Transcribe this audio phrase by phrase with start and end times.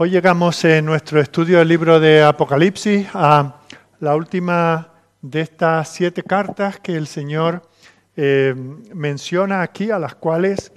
[0.00, 3.56] Hoy llegamos en nuestro estudio del libro de Apocalipsis a
[3.98, 7.68] la última de estas siete cartas que el Señor
[8.16, 8.54] eh,
[8.94, 10.70] menciona aquí, a las cuales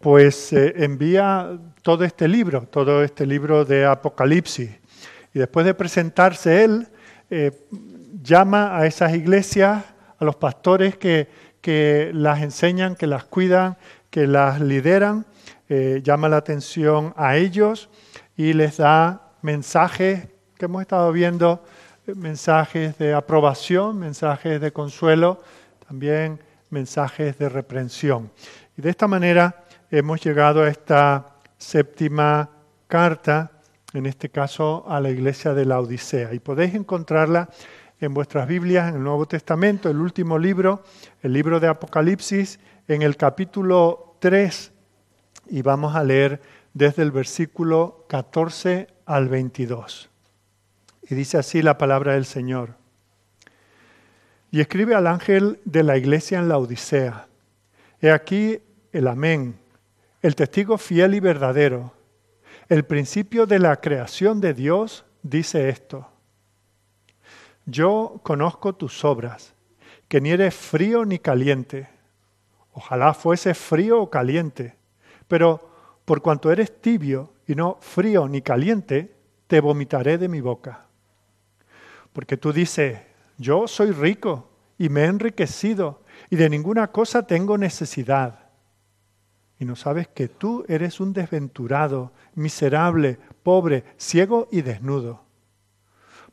[0.00, 4.70] pues eh, envía todo este libro, todo este libro de Apocalipsis.
[5.34, 6.86] Y después de presentarse él,
[7.28, 7.50] eh,
[8.22, 9.82] llama a esas iglesias,
[10.16, 11.26] a los pastores que,
[11.60, 13.76] que, las enseñan, que las cuidan,
[14.10, 15.26] que las lideran,
[15.68, 17.88] llama la atención a ellos
[18.36, 21.64] y les da mensajes que hemos estado viendo,
[22.06, 25.42] mensajes de aprobación, mensajes de consuelo,
[25.86, 26.40] también
[26.70, 28.30] mensajes de reprensión.
[28.76, 32.50] Y de esta manera hemos llegado a esta séptima
[32.86, 33.50] carta,
[33.92, 36.32] en este caso a la iglesia de la Odisea.
[36.32, 37.48] Y podéis encontrarla
[38.00, 40.82] en vuestras Biblias, en el Nuevo Testamento, el último libro,
[41.22, 44.72] el libro de Apocalipsis, en el capítulo 3,
[45.50, 46.40] y vamos a leer
[46.74, 50.08] desde el versículo 14 al 22.
[51.02, 52.74] Y dice así la palabra del Señor.
[54.50, 57.26] Y escribe al ángel de la iglesia en la Odisea.
[58.00, 58.60] He aquí
[58.92, 59.58] el amén,
[60.22, 61.92] el testigo fiel y verdadero.
[62.68, 66.08] El principio de la creación de Dios dice esto.
[67.66, 69.54] Yo conozco tus obras,
[70.08, 71.88] que ni eres frío ni caliente.
[72.72, 74.76] Ojalá fuese frío o caliente,
[75.28, 75.69] pero
[76.04, 79.14] por cuanto eres tibio y no frío ni caliente,
[79.46, 80.86] te vomitaré de mi boca.
[82.12, 82.98] Porque tú dices,
[83.38, 84.48] yo soy rico
[84.78, 88.50] y me he enriquecido y de ninguna cosa tengo necesidad.
[89.58, 95.24] Y no sabes que tú eres un desventurado, miserable, pobre, ciego y desnudo.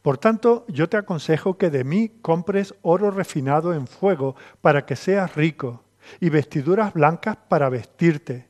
[0.01, 4.95] Por tanto, yo te aconsejo que de mí compres oro refinado en fuego para que
[4.95, 5.83] seas rico,
[6.19, 8.46] y vestiduras blancas para vestirte,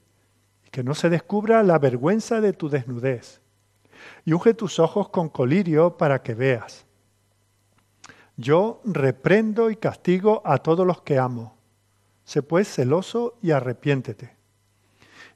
[0.72, 3.42] que no se descubra la vergüenza de tu desnudez.
[4.26, 6.86] Y unge tus ojos con colirio para que veas.
[8.36, 11.58] Yo reprendo y castigo a todos los que amo.
[12.24, 14.36] Sé pues celoso y arrepiéntete.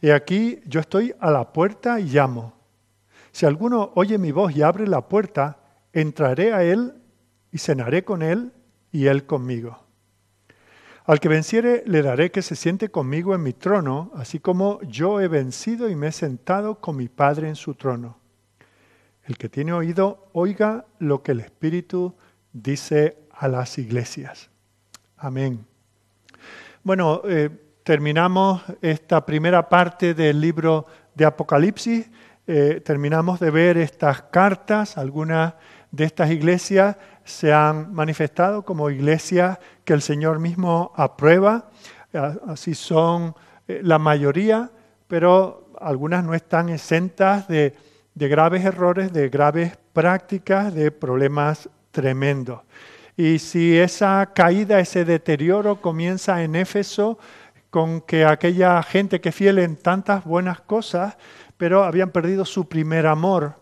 [0.02, 2.54] Y aquí yo estoy a la puerta y llamo.
[3.32, 5.60] Si alguno oye mi voz y abre la puerta,
[5.94, 6.96] entraré a él
[7.52, 8.52] y cenaré con él
[8.92, 9.80] y él conmigo.
[11.06, 15.20] Al que venciere le daré que se siente conmigo en mi trono, así como yo
[15.20, 18.20] he vencido y me he sentado con mi Padre en su trono.
[19.24, 22.16] El que tiene oído, oiga lo que el Espíritu
[22.54, 24.50] dice a las iglesias.
[25.18, 25.66] Amén.
[26.84, 27.50] Bueno, eh,
[27.84, 30.86] terminamos esta primera parte del libro
[31.16, 32.10] de Apocalipsis.
[32.46, 35.56] Eh, terminamos de ver estas cartas, algunas
[35.92, 36.98] de estas iglesias
[37.32, 41.70] se han manifestado como iglesias que el Señor mismo aprueba,
[42.48, 43.36] así son
[43.68, 44.70] eh, la mayoría,
[45.08, 47.76] pero algunas no están exentas de,
[48.14, 52.62] de graves errores, de graves prácticas, de problemas tremendos.
[53.18, 57.18] Y si esa caída, ese deterioro comienza en Éfeso,
[57.70, 61.16] con que aquella gente que fiel en tantas buenas cosas,
[61.58, 63.56] pero habían perdido su primer amor,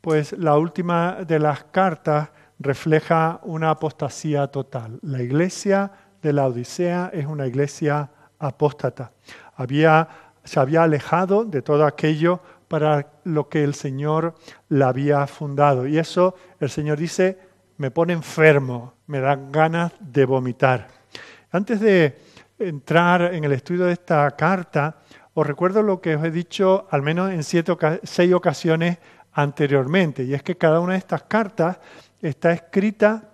[0.00, 4.98] pues la última de las cartas refleja una apostasía total.
[5.02, 5.90] La iglesia
[6.22, 9.12] de la Odisea es una iglesia apóstata.
[9.56, 10.08] Había,
[10.44, 14.34] se había alejado de todo aquello para lo que el Señor
[14.68, 15.86] la había fundado.
[15.86, 17.38] Y eso el Señor dice,
[17.78, 20.86] me pone enfermo, me dan ganas de vomitar.
[21.50, 22.18] Antes de
[22.58, 24.98] entrar en el estudio de esta carta,
[25.32, 28.98] os recuerdo lo que os he dicho al menos en siete, seis ocasiones
[29.32, 31.78] anteriormente, y es que cada una de estas cartas
[32.22, 33.30] está escrita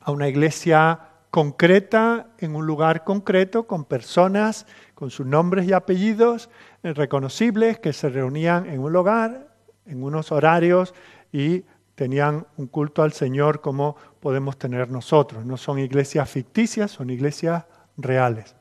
[0.00, 1.00] a una iglesia
[1.30, 6.48] concreta, en un lugar concreto, con personas con sus nombres y apellidos
[6.82, 9.48] eh, reconocibles que se reunían en un lugar,
[9.86, 10.94] en unos horarios
[11.32, 11.64] y
[11.94, 15.44] tenían un culto al Señor como podemos tener nosotros.
[15.44, 17.64] No son iglesias ficticias, son iglesias
[17.96, 18.54] reales.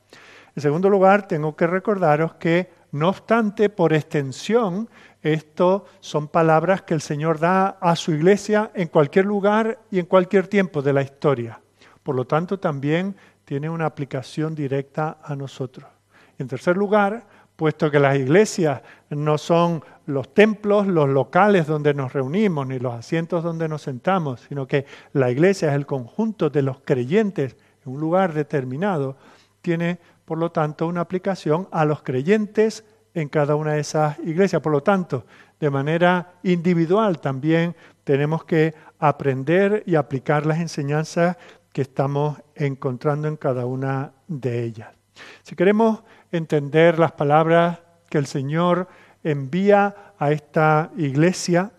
[0.55, 4.90] En segundo lugar, tengo que recordaros que, no obstante, por extensión,
[5.23, 10.05] esto son palabras que el Señor da a su iglesia en cualquier lugar y en
[10.05, 11.61] cualquier tiempo de la historia.
[12.03, 13.16] Por lo tanto, también
[13.46, 15.87] tiene una aplicación directa a nosotros.
[16.37, 17.25] En tercer lugar,
[17.55, 22.93] puesto que las iglesias no son los templos, los locales donde nos reunimos, ni los
[22.93, 27.55] asientos donde nos sentamos, sino que la iglesia es el conjunto de los creyentes
[27.85, 29.16] en un lugar determinado,
[29.61, 34.61] tiene, por lo tanto, una aplicación a los creyentes en cada una de esas iglesias.
[34.61, 35.25] Por lo tanto,
[35.59, 41.37] de manera individual también tenemos que aprender y aplicar las enseñanzas
[41.71, 44.89] que estamos encontrando en cada una de ellas.
[45.43, 47.79] Si queremos entender las palabras
[48.09, 48.87] que el Señor
[49.23, 51.71] envía a esta iglesia,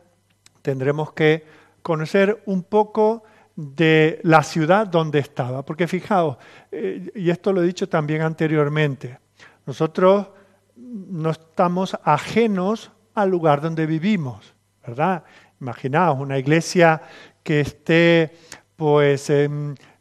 [0.63, 1.45] tendremos que
[1.83, 3.25] conocer un poco
[3.57, 5.65] de la ciudad donde estaba.
[5.65, 6.39] Porque fijaos,
[6.73, 9.19] eh, y esto lo he dicho también anteriormente,
[9.67, 10.29] nosotros
[10.77, 14.55] no estamos ajenos al lugar donde vivimos,
[14.87, 15.25] ¿verdad?
[15.61, 17.03] Imaginaos una iglesia
[17.43, 18.37] que esté
[18.77, 19.31] pues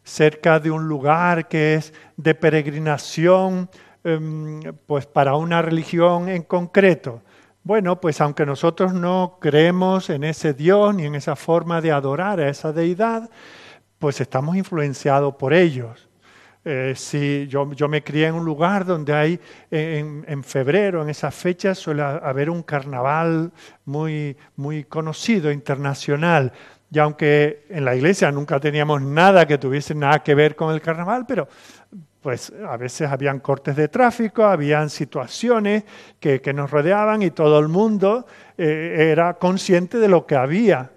[0.02, 3.70] cerca de un lugar que es de peregrinación
[4.02, 7.22] em, pues para una religión en concreto.
[7.62, 12.40] Bueno, pues aunque nosotros no creemos en ese Dios ni en esa forma de adorar
[12.40, 13.30] a esa deidad,
[13.98, 16.08] pues estamos influenciados por ellos.
[16.64, 19.40] Eh, si yo, yo, me crié en un lugar donde hay
[19.70, 23.52] en, en, febrero, en esas fechas, suele haber un carnaval
[23.84, 26.52] muy, muy conocido, internacional.
[26.90, 30.80] Y aunque en la iglesia nunca teníamos nada que tuviese nada que ver con el
[30.80, 31.48] carnaval, pero
[32.24, 35.84] pues a veces habían cortes de tráfico, habían situaciones
[36.18, 38.26] que, nos rodeaban y todo el mundo
[38.56, 40.93] eh, era consciente de lo que había.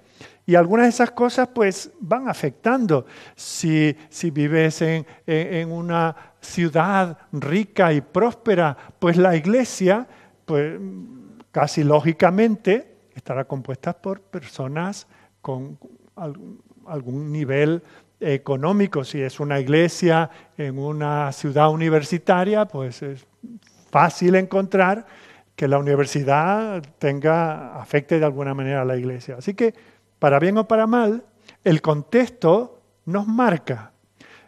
[0.47, 3.05] Y algunas de esas cosas pues van afectando.
[3.35, 10.07] Si, si vives en, en, una ciudad rica y próspera, pues la iglesia,
[10.45, 10.79] pues
[11.51, 15.05] casi lógicamente, estará compuesta por personas
[15.41, 15.77] con
[16.85, 17.83] algún nivel
[18.21, 19.03] económico.
[19.03, 23.27] Si es una iglesia en una ciudad universitaria, pues es
[23.91, 25.05] fácil encontrar
[25.57, 29.35] que la universidad tenga, afecte de alguna manera a la iglesia.
[29.39, 29.73] Así que,
[30.19, 31.23] para bien o para mal,
[31.63, 33.91] el contexto nos marca.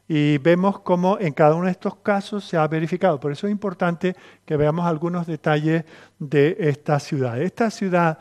[0.07, 3.19] Y vemos cómo en cada uno de estos casos se ha verificado.
[3.19, 5.85] Por eso es importante que veamos algunos detalles
[6.17, 7.39] de esta ciudad.
[7.39, 8.17] Esta ciudad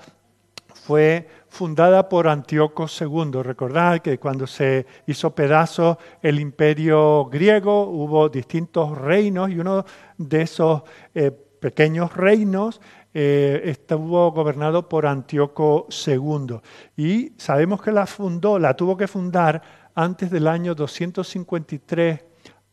[0.74, 3.42] fue fundada por Antíoco II.
[3.42, 9.84] Recordad que cuando se hizo pedazo el imperio griego hubo distintos reinos y uno
[10.16, 10.82] de esos
[11.14, 12.80] eh, pequeños reinos
[13.20, 16.60] eh, estuvo gobernado por Antíoco II.
[16.96, 19.60] Y sabemos que la fundó, la tuvo que fundar
[19.96, 22.24] antes del año 253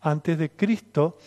[0.02, 1.18] antes de Cristo,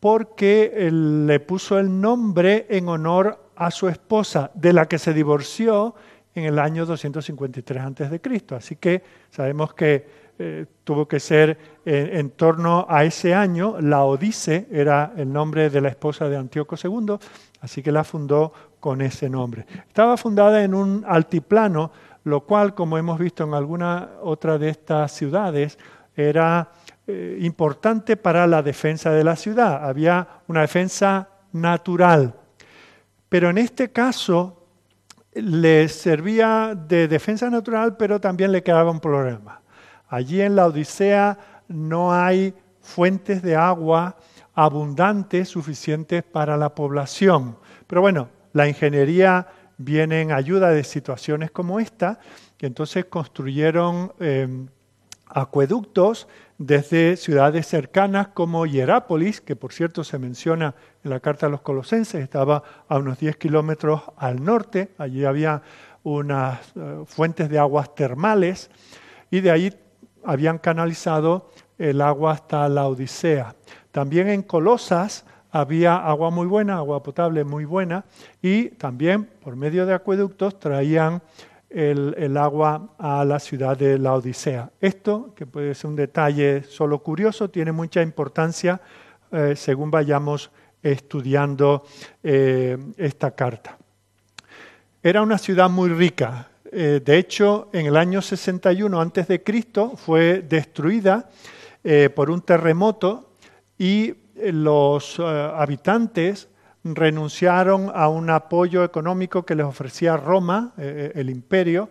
[0.00, 5.94] porque le puso el nombre en honor a su esposa, de la que se divorció
[6.34, 8.44] en el año 253 a.C.
[8.56, 13.76] Así que sabemos que eh, tuvo que ser en, torno a ese año.
[13.80, 17.16] La Odice era el nombre de la esposa de Antíoco II,
[17.60, 19.66] así que la fundó con ese nombre.
[19.86, 21.92] Estaba fundada en un altiplano,
[22.24, 25.78] lo cual, como hemos visto en alguna otra de estas ciudades,
[26.16, 26.70] era
[27.06, 29.84] eh, importante para la defensa de la ciudad.
[29.84, 32.34] Había una defensa natural.
[33.28, 34.66] Pero en este caso
[35.34, 39.60] le servía de defensa natural, pero también le quedaba un problema.
[40.08, 44.16] Allí en la Odisea no hay fuentes de agua
[44.54, 47.56] abundantes suficientes para la población.
[47.86, 49.48] Pero bueno, la ingeniería
[49.78, 52.20] viene en ayuda de situaciones como esta,
[52.56, 54.66] que entonces construyeron eh,
[55.26, 56.28] acueductos
[56.58, 61.62] desde ciudades cercanas como Hierápolis, que por cierto se menciona en la carta a los
[61.62, 65.62] colosenses, estaba a unos 10 kilómetros al norte, allí había
[66.04, 68.70] unas eh, fuentes de aguas termales
[69.30, 69.74] y de ahí
[70.24, 73.54] habían canalizado el agua hasta la Odisea.
[73.92, 78.04] También en Colosas había agua muy buena, agua potable muy buena,
[78.42, 81.22] y también por medio de acueductos traían
[81.70, 84.70] el, agua a la ciudad de la Odisea.
[84.80, 88.80] Esto, que puede ser un detalle solo curioso, tiene mucha importancia
[89.30, 90.50] eh, según vayamos
[90.82, 91.84] estudiando
[92.22, 93.76] eh, esta carta.
[95.02, 96.48] Era una ciudad muy rica.
[96.76, 99.42] Eh, de hecho, en el año 61 a.C.
[99.96, 101.28] fue destruida
[102.14, 103.34] por un terremoto
[103.76, 106.48] y los habitantes
[106.84, 111.88] renunciaron a un apoyo económico que les ofrecía Roma, eh, eh, el imperio,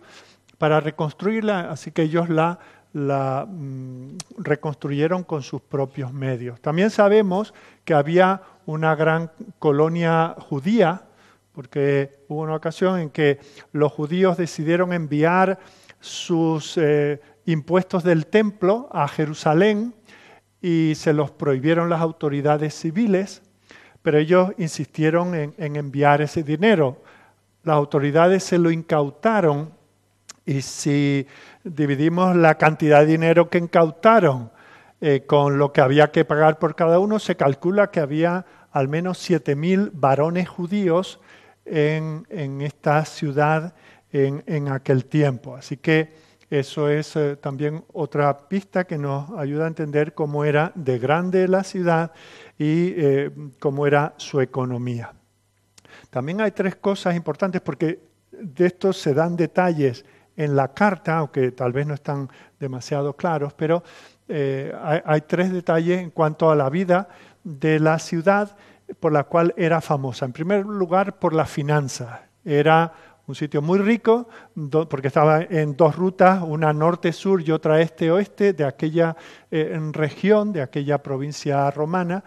[0.56, 2.60] para reconstruirla, así que ellos la,
[2.92, 6.60] la mm, reconstruyeron con sus propios medios.
[6.60, 7.52] También sabemos
[7.84, 11.02] que había una gran colonia judía,
[11.54, 13.38] porque hubo una ocasión en que
[13.72, 15.58] los judíos decidieron enviar
[16.00, 19.94] sus eh, impuestos del templo a Jerusalén
[20.60, 23.40] y se los prohibieron las autoridades civiles
[24.04, 27.00] pero ellos insistieron en, enviar ese dinero.
[27.62, 29.72] Las autoridades se lo incautaron
[30.44, 31.26] y si
[31.64, 34.50] dividimos la cantidad de dinero que incautaron
[35.00, 38.88] eh, con lo que había que pagar por cada uno, se calcula que había al
[38.88, 41.18] menos 7.000 varones judíos
[41.64, 43.74] en, esta ciudad
[44.12, 45.56] en, aquel tiempo.
[45.56, 46.12] Así que
[46.50, 51.48] eso es eh, también otra pista que nos ayuda a entender cómo era de grande
[51.48, 52.12] la ciudad
[52.58, 55.12] y eh, cómo era su economía.
[56.10, 57.98] también hay tres cosas importantes porque
[58.30, 60.04] de esto se dan detalles
[60.36, 62.28] en la carta, aunque tal vez no están
[62.58, 63.82] demasiado claros, pero
[64.28, 67.08] eh, hay, tres detalles en cuanto a la vida
[67.42, 68.56] de la ciudad
[69.00, 70.24] por la cual era famosa.
[70.24, 72.22] En primer lugar, por la finanza.
[72.44, 72.92] Era
[73.26, 74.28] un sitio muy rico,
[74.90, 79.16] porque estaba en dos rutas, una norte-sur y otra este-oeste, de aquella
[79.50, 82.22] eh, región, de aquella provincia romana,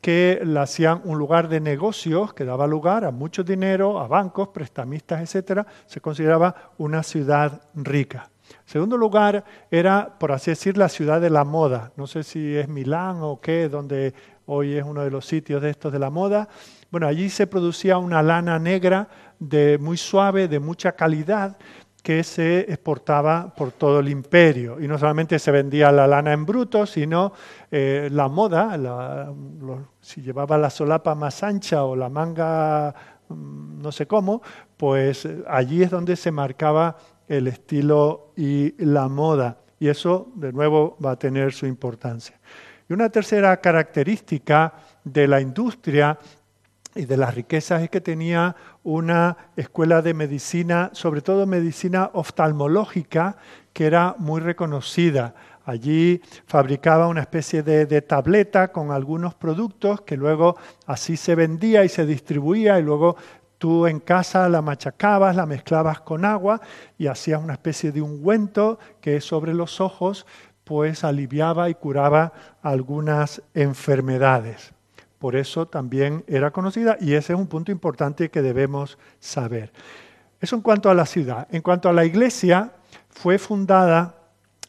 [0.00, 4.48] que la hacían un lugar de negocios que daba lugar a mucho dinero, a bancos,
[4.48, 5.64] prestamistas, etc.
[5.86, 8.28] Se consideraba una ciudad rica.
[8.64, 11.92] Segundo lugar era, por así decir, la ciudad de la moda.
[11.96, 14.12] No sé si es Milán o qué, donde
[14.46, 16.48] hoy es uno de los sitios de estos de la moda.
[16.90, 19.08] Bueno, allí se producía una lana negra
[19.38, 21.56] de muy suave, de mucha calidad,
[22.02, 24.80] que se exportaba por todo el imperio.
[24.80, 27.32] Y no solamente se vendía la lana en bruto, sino
[27.70, 29.32] eh, la moda,
[30.00, 32.94] si llevaba la solapa más ancha o la manga
[33.28, 34.42] mm, no sé cómo,
[34.76, 36.96] pues eh, allí es donde se marcaba
[37.28, 39.58] el estilo y la moda.
[39.78, 42.38] Y eso, de nuevo, va a tener su importancia.
[42.88, 44.72] Y una tercera característica
[45.04, 46.18] de la industria
[46.94, 53.36] y de las riquezas es que tenía una escuela de medicina, sobre todo medicina oftalmológica,
[53.72, 55.34] que era muy reconocida.
[55.64, 61.84] Allí fabricaba una especie de, de, tableta con algunos productos que luego así se vendía
[61.84, 63.16] y se distribuía y luego
[63.58, 66.60] tú en casa la machacabas, la mezclabas con agua
[66.98, 70.26] y hacías una especie de ungüento que sobre los ojos
[70.72, 74.72] pues aliviaba y curaba algunas enfermedades.
[75.18, 79.70] Por eso también era conocida y ese es un punto importante que debemos saber.
[80.40, 81.46] Eso en cuanto a la ciudad.
[81.50, 82.72] En cuanto a la iglesia,
[83.10, 84.14] fue fundada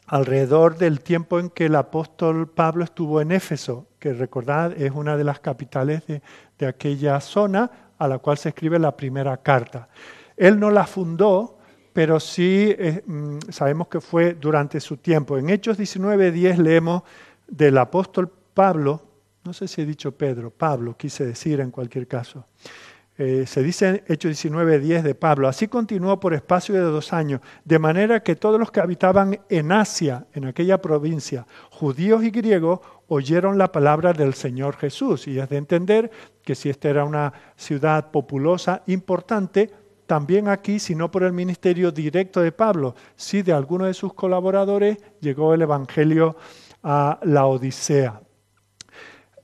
[0.06, 5.16] alrededor del tiempo en que el apóstol Pablo estuvo en Éfeso, que recordad es una
[5.16, 6.20] de las capitales de,
[6.58, 9.88] de aquella zona a la cual se escribe la primera carta.
[10.36, 11.53] Él no la fundó,
[11.94, 15.38] pero sí eh, mm, sabemos que fue durante su tiempo.
[15.38, 17.04] En Hechos 19.10 leemos
[17.46, 19.00] del apóstol Pablo,
[19.44, 22.44] no sé si he dicho Pedro, Pablo quise decir en cualquier caso.
[23.16, 27.40] Eh, se dice en Hechos 19.10 de Pablo, así continuó por espacio de dos años,
[27.64, 32.80] de manera que todos los que habitaban en Asia, en aquella provincia, judíos y griegos,
[33.06, 35.28] oyeron la palabra del Señor Jesús.
[35.28, 36.10] Y es de entender
[36.42, 39.70] que si esta era una ciudad populosa, importante,
[40.06, 44.14] también aquí, si no por el ministerio directo de Pablo, si de alguno de sus
[44.14, 46.36] colaboradores llegó el Evangelio
[46.82, 48.20] a la Odisea.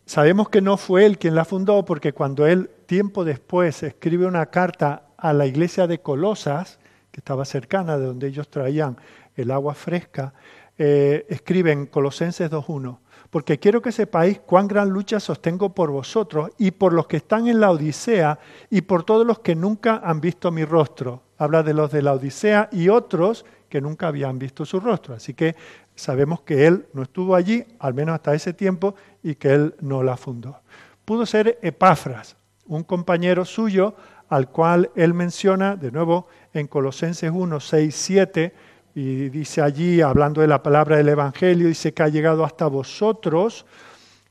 [0.05, 4.47] Sabemos que no fue él quien la fundó porque cuando él tiempo después escribe una
[4.47, 6.79] carta a la iglesia de Colosas,
[7.11, 8.97] que estaba cercana de donde ellos traían
[9.37, 10.35] el agua fresca,
[10.77, 12.99] eh, escribe en Colosenses 2.1,
[13.31, 17.47] porque quiero que sepáis cuán gran lucha sostengo por vosotros y por los que están
[17.47, 21.23] en la Odisea y por todos los que nunca han visto mi rostro.
[21.39, 25.15] Habla de los de la Odisea y otros que nunca habían visto su rostro.
[25.15, 25.55] Así que
[25.95, 30.03] sabemos que él no estuvo allí, al menos hasta ese tiempo, y que él no
[30.03, 30.59] la fundó.
[31.05, 33.95] Pudo ser Epafras, un compañero suyo
[34.29, 38.55] al cual él menciona, de nuevo, en Colosenses 1, 6, 7,
[38.95, 43.65] y dice allí, hablando de la palabra del Evangelio, dice que ha llegado hasta vosotros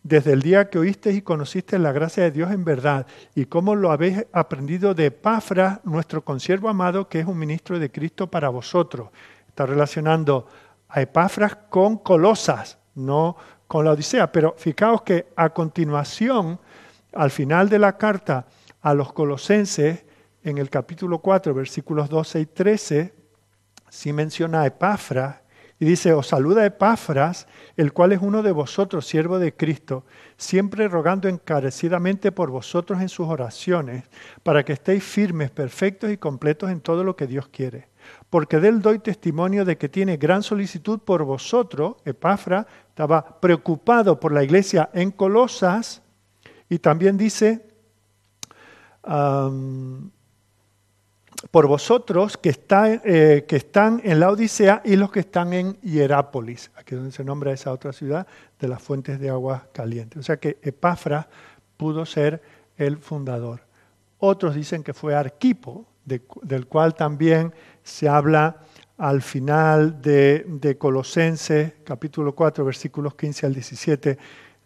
[0.03, 3.75] desde el día que oísteis y conocisteis la gracia de Dios en verdad, y cómo
[3.75, 8.49] lo habéis aprendido de Epafras, nuestro consiervo amado, que es un ministro de Cristo para
[8.49, 9.09] vosotros.
[9.47, 10.47] Está relacionando
[10.87, 13.35] a Epafras con Colosas, no
[13.67, 14.31] con la Odisea.
[14.31, 16.59] Pero fijaos que a continuación,
[17.13, 18.47] al final de la carta
[18.81, 20.05] a los colosenses,
[20.43, 23.18] en el capítulo 4, versículos 12 y 13,
[23.89, 25.41] sí menciona a Epafras
[25.79, 30.05] y dice, os saluda Epafras, el cual es uno de vosotros, siervo de Cristo,
[30.35, 34.03] siempre rogando encarecidamente por vosotros en sus oraciones,
[34.43, 37.89] para que estéis firmes, perfectos y completos en todo lo que Dios quiere
[38.29, 41.95] porque de él doy testimonio de que tiene gran solicitud por vosotros.
[42.05, 46.01] Epafra estaba preocupado por la iglesia en Colosas
[46.69, 47.65] y también dice,
[51.51, 52.55] por vosotros que,
[53.05, 57.15] eh, que están en la Odisea y los que están en Hierápolis, aquí es donde
[57.15, 58.27] se nombra esa otra ciudad
[58.59, 60.19] de las fuentes de agua caliente.
[60.19, 61.29] O sea que Epafra
[61.77, 62.41] pudo ser
[62.77, 63.61] el fundador.
[64.19, 67.53] Otros dicen que fue Arquipo, del cual también
[67.83, 68.57] se habla
[68.97, 74.17] al final de, Colosenses, capítulo 4, versículos 15 al 17,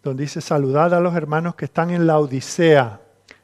[0.02, 3.00] donde dice, saludad a los hermanos que están en la Odisea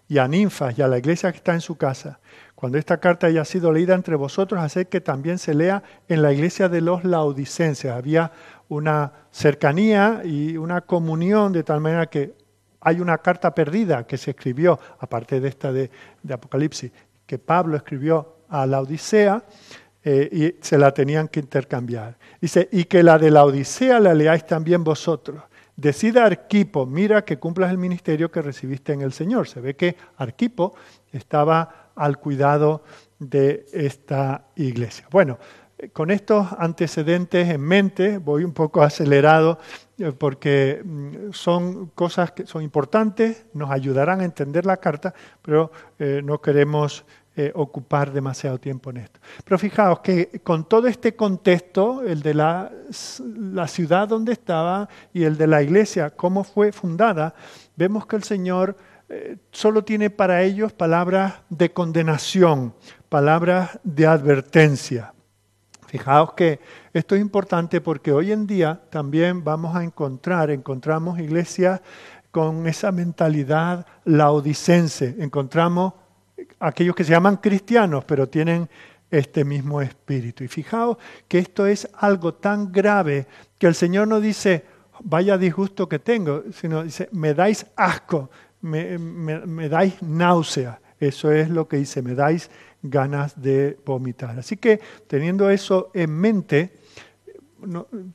[0.09, 2.19] y a ninfas y a la iglesia que está en su casa.
[2.61, 6.31] Cuando esta carta haya sido leída entre vosotros, haced que también se lea en la
[6.31, 7.90] iglesia de los laodicenses.
[7.90, 8.33] Había
[8.69, 12.35] una cercanía y una comunión de tal manera que
[12.83, 15.90] hay una carta perdida que se escribió, aparte de esta de,
[16.31, 16.93] Apocalipsis,
[17.26, 19.43] que Pablo escribió a la Odisea
[20.05, 22.19] eh, y se la tenían que intercambiar.
[22.43, 25.43] Dice, y que la de la Odisea la leáis también vosotros.
[25.76, 29.49] Decida Arquipo, mira que cumplas el ministerio que recibiste en el Señor.
[29.49, 30.75] Se ve que Arquipo
[31.11, 32.82] estaba al cuidado
[33.18, 35.06] de esta iglesia.
[35.11, 35.38] Bueno,
[35.92, 39.59] con estos antecedentes en mente, voy un poco acelerado
[39.99, 45.70] eh, porque mm, son cosas que son importantes, nos ayudarán a entender la carta, pero
[45.99, 47.04] eh, no queremos
[47.37, 49.20] eh, ocupar demasiado tiempo en esto.
[49.44, 52.70] Pero fijaos que con todo este contexto, el de la,
[53.25, 57.35] la ciudad donde estaba y el de la iglesia, cómo fue fundada,
[57.76, 58.76] vemos que el Señor
[59.50, 62.75] solo tiene para ellos palabras de condenación,
[63.09, 65.12] palabras de advertencia.
[65.87, 66.61] Fijaos que
[66.93, 71.81] esto es importante porque hoy en día también vamos a encontrar, encontramos iglesias
[72.31, 75.95] con esa mentalidad laodicense, encontramos
[76.61, 78.69] aquellos que se llaman cristianos, pero tienen
[79.11, 80.45] este mismo espíritu.
[80.45, 83.26] Y fijaos que esto es algo tan grave
[83.59, 84.64] que el Señor no dice,
[85.02, 90.81] vaya disgusto que tengo, sino dice, me dais asco, me, dais náusea.
[90.99, 92.50] Eso es lo que dice, me dais
[92.83, 94.38] ganas de vomitar.
[94.38, 96.73] Así que teniendo eso en mente,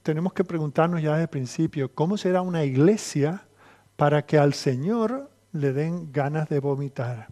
[0.03, 3.43] tenemos que preguntarnos ya desde el principio, ¿cómo será una iglesia
[3.95, 7.27] para que al Señor le den ganas de vomitar?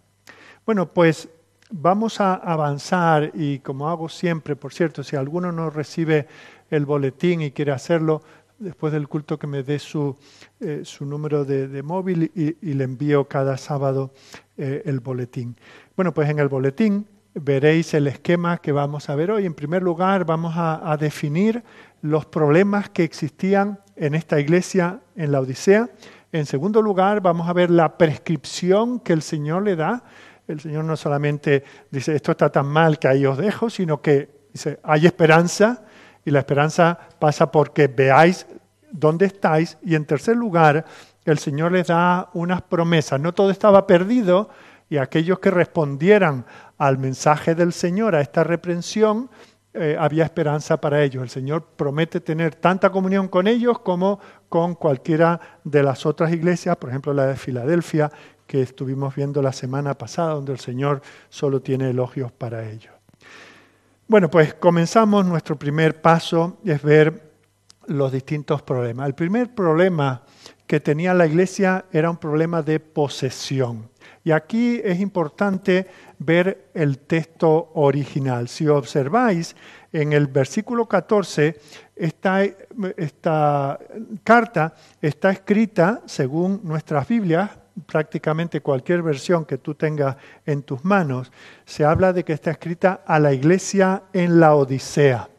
[0.66, 1.30] Bueno, pues
[1.70, 6.28] vamos a avanzar y como hago siempre, por cierto, si alguno no recibe
[6.70, 8.22] el boletín y quiere hacerlo,
[8.64, 10.16] después del culto que me dé su,
[10.60, 14.12] eh, su número de, móvil y, le envío cada sábado
[14.58, 15.56] eh, el boletín.
[15.96, 19.46] Bueno, pues en el boletín veréis el esquema que vamos a ver hoy.
[19.46, 21.64] En primer lugar, vamos a, definir
[22.02, 25.90] los problemas que existían en esta iglesia en la Odisea.
[26.32, 30.04] En segundo lugar, vamos a ver la prescripción que el Señor le da.
[30.48, 34.30] El Señor no solamente dice, esto está tan mal que ahí os dejo, sino que
[34.52, 35.86] dice, hay esperanza
[36.26, 38.46] y la esperanza pasa porque veáis
[38.92, 39.78] dónde estáis.
[39.84, 40.86] Y en tercer lugar,
[41.26, 43.20] el Señor les da unas promesas.
[43.20, 44.50] No todo estaba perdido
[44.90, 46.46] y aquellos que respondieran
[46.78, 49.30] al mensaje del Señor, a esta reprensión,
[49.74, 51.24] eh, había esperanza para ellos.
[51.24, 54.20] El Señor promete tener tanta comunión con ellos como
[54.50, 58.12] con cualquiera de las otras iglesias, por ejemplo la de Filadelfia,
[58.46, 62.93] que estuvimos viendo la semana pasada, donde el Señor solo tiene elogios para ellos.
[64.06, 67.32] Bueno, pues comenzamos, nuestro primer paso es ver
[67.88, 69.08] los distintos problemas.
[69.08, 70.24] El primer problema
[70.68, 73.90] que tenía la iglesia era un problema de posesión.
[74.26, 75.88] Y aquí es importante
[76.20, 78.50] ver el texto original.
[78.50, 79.56] Si observáis,
[79.94, 81.60] en el versículo 14,
[81.96, 82.44] esta,
[82.98, 83.80] esta
[84.24, 87.52] carta está escrita, según nuestras Biblias,
[87.86, 91.32] prácticamente cualquier versión que tú tengas en tus manos,
[91.66, 95.30] se habla de que está escrita a la iglesia en la Odisea.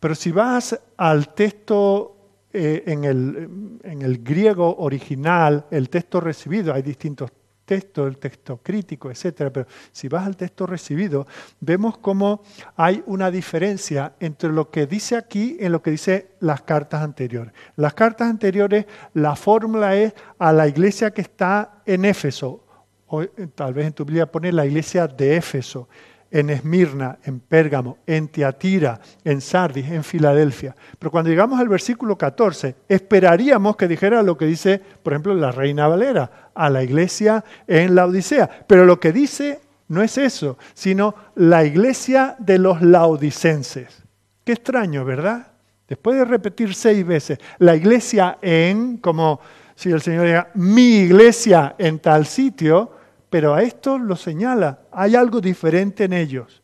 [0.00, 2.16] Pero si vas al texto
[2.52, 7.30] eh, en, el, en el griego original, el texto recibido, hay distintos
[7.72, 11.26] texto, el texto crítico, etcétera, pero si vas al texto recibido,
[11.58, 12.42] vemos cómo
[12.76, 17.54] hay una diferencia entre lo que dice aquí y lo que dice las cartas anteriores.
[17.76, 22.62] Las cartas anteriores, la fórmula es a la iglesia que está en Éfeso,
[23.06, 25.88] o tal vez en tu Biblia pone la iglesia de Éfeso
[26.32, 30.74] en Esmirna, en Pérgamo, en Tiatira, en Sardis, en Filadelfia.
[30.98, 35.52] Pero cuando llegamos al versículo 14, esperaríamos que dijera lo que dice, por ejemplo, la
[35.52, 38.48] Reina Valera, a la iglesia en la Odisea.
[38.66, 44.02] Pero lo que dice no es eso, sino la iglesia de los laodicenses.
[44.42, 45.48] Qué extraño, ¿verdad?
[45.86, 49.40] Después de repetir seis veces, la iglesia en, como
[49.74, 53.01] si el Señor diga, mi iglesia en tal sitio,
[53.32, 56.62] pero a esto lo señala, hay algo diferente en ellos.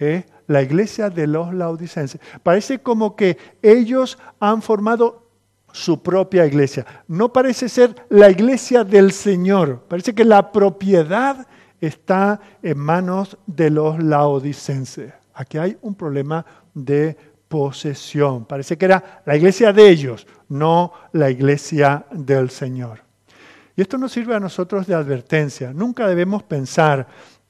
[0.00, 0.26] ¿eh?
[0.48, 2.20] La iglesia de los laodicenses.
[2.42, 5.28] Parece como que ellos han formado
[5.70, 6.84] su propia iglesia.
[7.06, 9.84] No parece ser la iglesia del Señor.
[9.86, 11.46] Parece que la propiedad
[11.80, 15.12] está en manos de los laodicenses.
[15.34, 18.44] Aquí hay un problema de posesión.
[18.44, 23.11] Parece que era la iglesia de ellos, no la iglesia del Señor.
[23.76, 25.72] Y esto nos sirve a nosotros de advertencia.
[25.72, 27.06] Nunca debemos pensar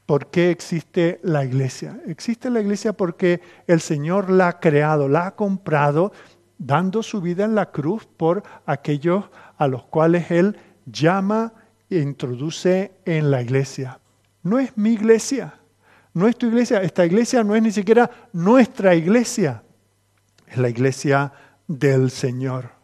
[0.07, 2.01] por qué existe la iglesia.
[2.07, 6.13] Existe la iglesia porque el Señor la ha creado, la ha comprado,
[6.59, 9.25] dando su vida en la cruz por aquellos
[9.57, 10.57] a los cuales Él
[10.87, 11.53] llama
[11.91, 14.01] e introduce en la iglesia.
[14.43, 15.55] No es mi iglesia,
[16.15, 16.83] no es tu iglesia.
[16.83, 19.63] Esta iglesia no es ni siquiera nuestra iglesia,
[20.47, 21.33] es la iglesia
[21.67, 22.82] del Señor.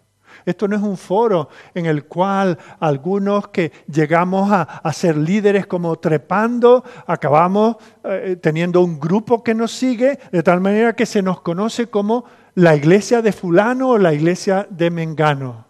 [0.48, 5.96] Esto no es un foro en el cual algunos que llegamos a, ser líderes como
[5.96, 11.42] trepando, acabamos eh, teniendo un grupo que nos sigue, de tal manera que se nos
[11.42, 15.66] conoce como la iglesia de fulano o la iglesia de Mengano.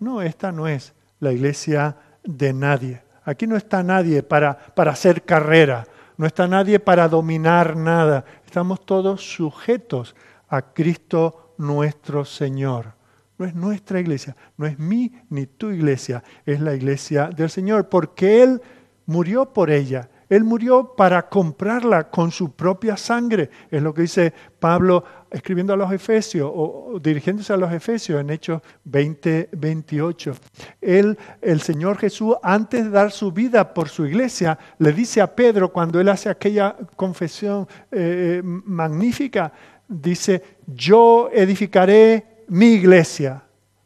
[0.00, 3.02] No, esta no es la iglesia de nadie.
[3.26, 8.24] Aquí no está nadie para, para hacer carrera, no está nadie para dominar nada.
[8.46, 10.16] Estamos todos sujetos
[10.48, 13.03] a Cristo nuestro Señor.
[13.38, 17.88] No es nuestra iglesia, no es mi ni tu iglesia, es la iglesia del Señor,
[17.88, 18.62] porque Él
[19.06, 20.08] murió por ella.
[20.28, 23.50] Él murió para comprarla con su propia sangre.
[23.70, 28.30] Es lo que dice Pablo escribiendo a los Efesios o dirigiéndose a los Efesios en
[28.30, 30.34] Hechos 20, 28.
[30.80, 35.34] Él, el Señor Jesús, antes de dar su vida por su iglesia, le dice a
[35.34, 39.52] Pedro cuando él hace aquella confesión eh, magnífica,
[39.86, 43.42] dice, yo edificaré mi iglesia.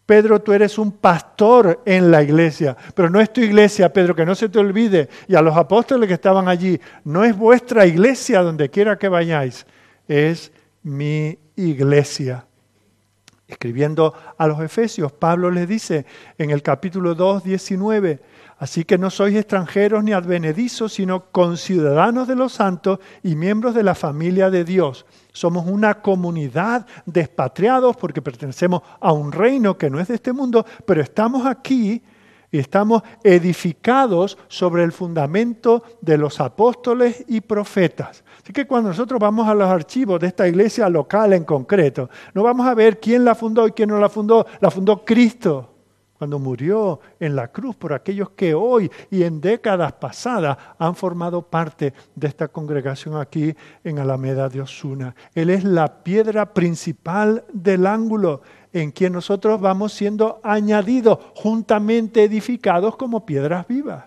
[0.06, 4.24] Pedro, tú eres un pastor en la iglesia, pero no es tu iglesia, Pedro, que
[4.24, 5.08] no se te olvide.
[5.26, 9.66] Y a los apóstoles que estaban allí, no es vuestra iglesia donde quiera que vayáis,
[10.06, 10.50] es
[10.82, 12.46] mi iglesia.
[13.46, 16.06] Escribiendo a los Efesios, Pablo les dice
[16.38, 18.20] en el capítulo 2, 19,
[18.58, 23.84] Así que no sois extranjeros ni advenedizos, sino conciudadanos de los santos y miembros de
[23.84, 25.06] la familia de Dios.
[25.38, 30.32] Somos una comunidad de expatriados porque pertenecemos a un reino que no es de este
[30.32, 32.02] mundo, pero estamos aquí
[32.50, 38.24] y estamos edificados sobre el fundamento de los apóstoles y profetas.
[38.42, 42.42] Así que cuando nosotros vamos a los archivos de esta iglesia local en concreto, no
[42.42, 44.44] vamos a ver quién la fundó y quién no la fundó.
[44.58, 45.77] La fundó Cristo
[46.18, 51.42] cuando murió en la cruz por aquellos que hoy y en décadas pasadas han formado
[51.42, 53.54] parte de esta congregación aquí
[53.84, 55.14] en Alameda de Osuna.
[55.34, 62.96] Él es la piedra principal del ángulo en quien nosotros vamos siendo añadidos, juntamente edificados
[62.96, 64.04] como piedras vivas.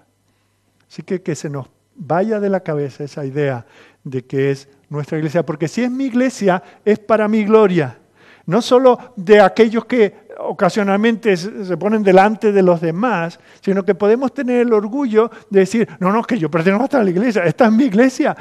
[0.89, 3.65] Así que que se nos vaya de la cabeza esa idea
[4.03, 7.97] de que es nuestra iglesia, porque si es mi iglesia, es para mi gloria
[8.45, 14.33] no solo de aquellos que ocasionalmente se ponen delante de los demás, sino que podemos
[14.33, 17.71] tener el orgullo de decir, no, no, que yo pertenezco a la iglesia, esta es
[17.71, 18.35] mi iglesia.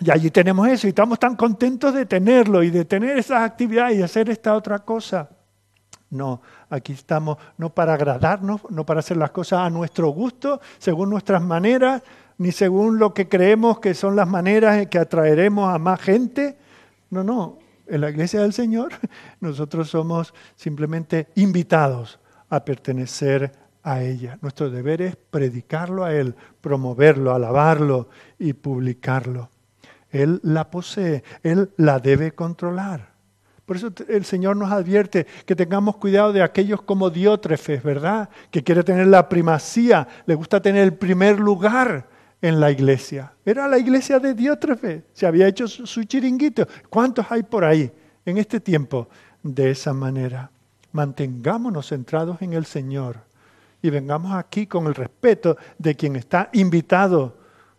[0.00, 3.98] Y allí tenemos eso y estamos tan contentos de tenerlo y de tener esas actividades
[3.98, 5.28] y hacer esta otra cosa.
[6.10, 11.10] No, aquí estamos no para agradarnos, no para hacer las cosas a nuestro gusto, según
[11.10, 12.02] nuestras maneras,
[12.38, 16.56] ni según lo que creemos que son las maneras en que atraeremos a más gente.
[17.10, 17.58] No, no,
[17.90, 18.92] en la iglesia del Señor,
[19.40, 24.38] nosotros somos simplemente invitados a pertenecer a ella.
[24.42, 29.50] Nuestro deber es predicarlo a Él, promoverlo, alabarlo y publicarlo.
[30.10, 33.10] Él la posee, Él la debe controlar.
[33.64, 38.28] Por eso el Señor nos advierte que tengamos cuidado de aquellos como Diótrefes, ¿verdad?
[38.50, 42.08] Que quiere tener la primacía, le gusta tener el primer lugar
[42.42, 43.32] en la iglesia.
[43.44, 46.66] Era la iglesia de Diótrefe, se había hecho su chiringuito.
[46.88, 47.90] ¿Cuántos hay por ahí
[48.24, 49.08] en este tiempo
[49.42, 50.50] de esa manera?
[50.92, 53.18] Mantengámonos centrados en el Señor
[53.82, 57.36] y vengamos aquí con el respeto de quien está invitado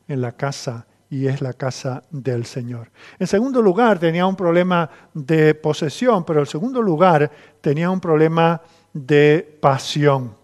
[0.08, 2.90] en la casa y es la casa del Señor.
[3.20, 8.62] En segundo lugar, tenía un problema de posesión, pero en segundo lugar tenía un problema
[8.94, 10.41] de pasión.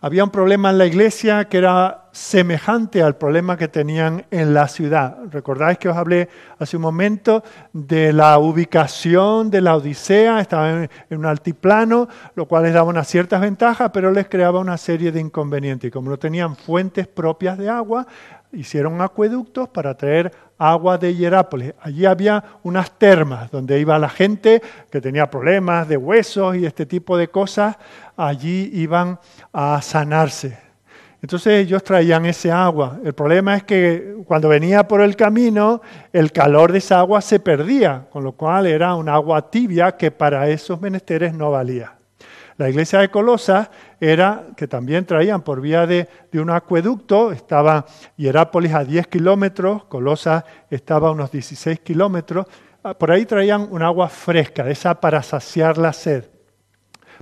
[0.00, 4.68] Había un problema en la iglesia que era semejante al problema que tenían en la
[4.68, 5.16] ciudad.
[5.30, 6.28] Recordáis que os hablé
[6.58, 12.64] hace un momento de la ubicación de la Odisea, estaban en un altiplano, lo cual
[12.64, 15.90] les daba unas ciertas ventajas, pero les creaba una serie de inconvenientes.
[15.90, 18.06] Como no tenían fuentes propias de agua,
[18.52, 21.74] hicieron acueductos para traer agua de Hierápolis.
[21.80, 26.86] Allí había unas termas donde iba la gente que tenía problemas de huesos y este
[26.86, 27.76] tipo de cosas,
[28.16, 29.18] allí iban
[29.52, 30.58] a sanarse.
[31.22, 32.98] Entonces ellos traían ese agua.
[33.04, 35.80] El problema es que cuando venía por el camino,
[36.12, 40.10] el calor de esa agua se perdía, con lo cual era un agua tibia que
[40.10, 41.94] para esos menesteres no valía.
[42.58, 43.68] La iglesia de Colosas
[44.00, 47.84] era, que también traían por vía de, un acueducto, estaba
[48.16, 52.46] Hierápolis a 10 kilómetros, Colosas estaba a unos 16 kilómetros,
[52.82, 56.35] ah, por ahí traían un agua fresca, esa para saciar la sed.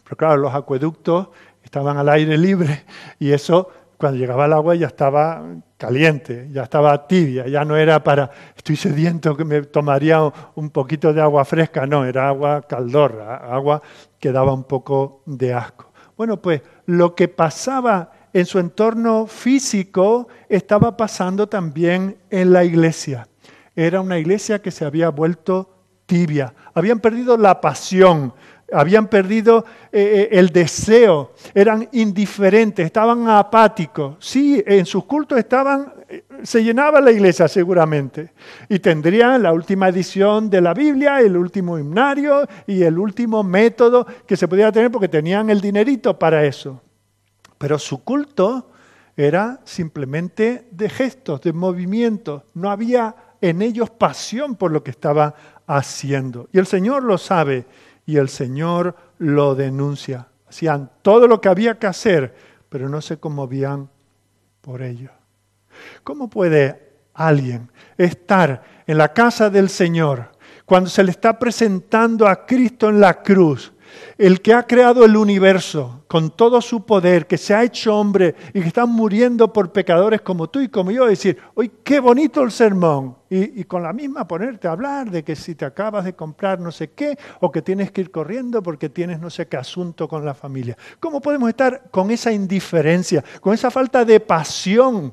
[0.05, 1.29] Pero claro, los acueductos
[1.63, 2.85] estaban al aire libre
[3.19, 5.43] y eso cuando llegaba el agua ya estaba
[5.77, 10.21] caliente, ya estaba tibia, ya no era para, estoy sediento que me tomaría
[10.55, 13.81] un poquito de agua fresca, no, era agua caldorra, agua
[14.19, 15.93] que daba un poco de asco.
[16.17, 23.29] Bueno, pues lo que pasaba en su entorno físico estaba pasando también en la iglesia.
[23.77, 25.71] Era una iglesia que se había vuelto
[26.07, 28.35] tibia, habían perdido la pasión
[28.73, 34.17] habían perdido eh, eh, el deseo, eran indiferentes, estaban apáticos.
[34.19, 38.33] Sí, en sus cultos estaban, eh, se llenaba la iglesia seguramente.
[38.69, 44.07] Y tendrían la última edición de la Biblia, el último himnario y el último método
[44.27, 46.81] que se podía tener porque tenían el dinerito para eso.
[47.59, 48.71] Pero su culto
[49.17, 52.43] era simplemente de gestos, de movimientos.
[52.55, 55.35] No había en ellos pasión por lo que estaba
[55.67, 56.49] haciendo.
[56.53, 57.67] Y el Señor lo sabe
[58.07, 60.29] y el Señor lo denuncia.
[60.49, 62.35] Hacían todo lo que había que hacer,
[62.69, 63.89] pero no se conmovían
[64.61, 65.11] por ello.
[66.03, 70.33] ¿Cómo puede alguien estar en la casa del Señor
[70.65, 73.73] cuando se le está presentando a Cristo en la cruz
[74.19, 78.37] el que ha creado el universo con todo su poder, que se ha hecho hombre
[78.53, 82.41] y que está muriendo por pecadores como tú y como yo, decir, hoy qué bonito
[82.43, 83.17] el sermón.
[83.29, 86.61] Y, y, con la misma ponerte a hablar de que si te acabas de comprar
[86.61, 90.07] no sé qué, o que tienes que ir corriendo porque tienes no sé qué asunto
[90.07, 90.79] con la familia.
[91.01, 95.13] ¿Cómo podemos estar con esa indiferencia, con esa falta de pasión?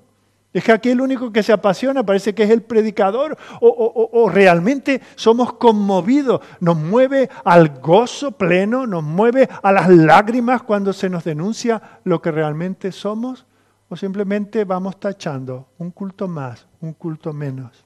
[0.54, 5.02] Es que aquí el único que se apasiona parece que es el predicador o, realmente
[5.16, 11.24] somos conmovidos, nos mueve al gozo pleno, nos mueve a las lágrimas cuando se nos
[11.24, 13.46] denuncia lo que realmente somos
[13.88, 17.86] o simplemente vamos tachando un culto más, un culto menos.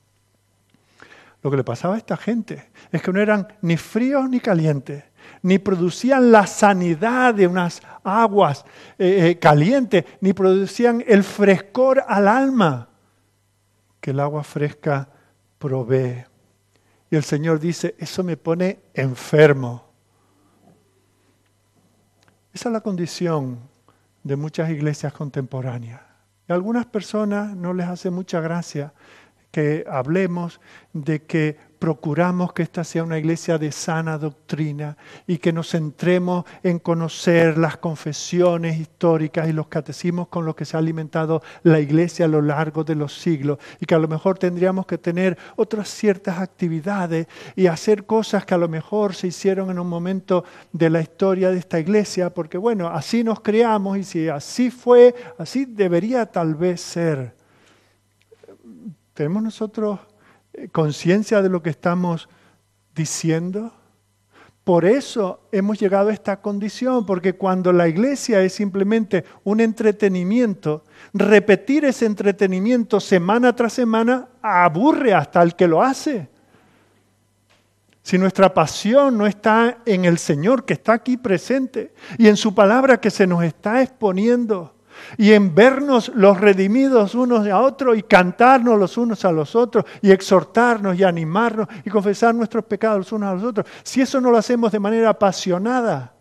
[1.44, 5.04] Lo que le pasaba a esta gente es que no eran ni fríos ni calientes,
[5.46, 8.66] ni producían la sanidad de unas aguas
[8.98, 12.90] eh, eh, calientes, ni producían el frescor al alma
[14.02, 15.08] que el agua fresca
[15.60, 16.26] provee.
[17.12, 19.86] Y el Señor dice, eso me pone enfermo.
[22.52, 23.60] Esa es la condición
[24.24, 26.02] de muchas iglesias contemporáneas.
[26.50, 28.96] Y a algunas personas no les hace mucha gracia
[29.52, 30.60] que hablemos
[30.92, 36.44] de que procuramos que esta sea una iglesia de sana doctrina y que nos centremos
[36.64, 41.80] en conocer las confesiones históricas y los catecismos con los que se ha alimentado la
[41.80, 45.38] iglesia a lo largo de los siglos y que a lo mejor tendríamos que tener
[45.58, 50.44] otras ciertas actividades y hacer cosas que a lo mejor se hicieron en un momento
[50.74, 55.14] de la historia de esta iglesia, porque bueno, así nos creamos y si así fue,
[55.38, 57.36] así debería tal vez ser.
[59.14, 60.00] ¿Tenemos nosotros
[60.72, 62.30] conciencia de lo que estamos
[62.94, 63.74] diciendo?
[64.64, 70.84] Por eso hemos llegado a esta condición, porque cuando la iglesia es simplemente un entretenimiento,
[71.14, 76.28] repetir ese entretenimiento semana tras semana aburre hasta el que lo hace.
[78.02, 82.54] Si nuestra pasión no está en el Señor que está aquí presente y en su
[82.54, 84.75] palabra que se nos está exponiendo,
[85.18, 89.86] y en vernos los redimidos unos a otros y cantarnos los unos a los otros
[90.02, 93.68] y exhortarnos y animarnos y confesar nuestros pecados los unos a los otros.
[93.84, 96.14] Si eso no lo hacemos de manera apasionada,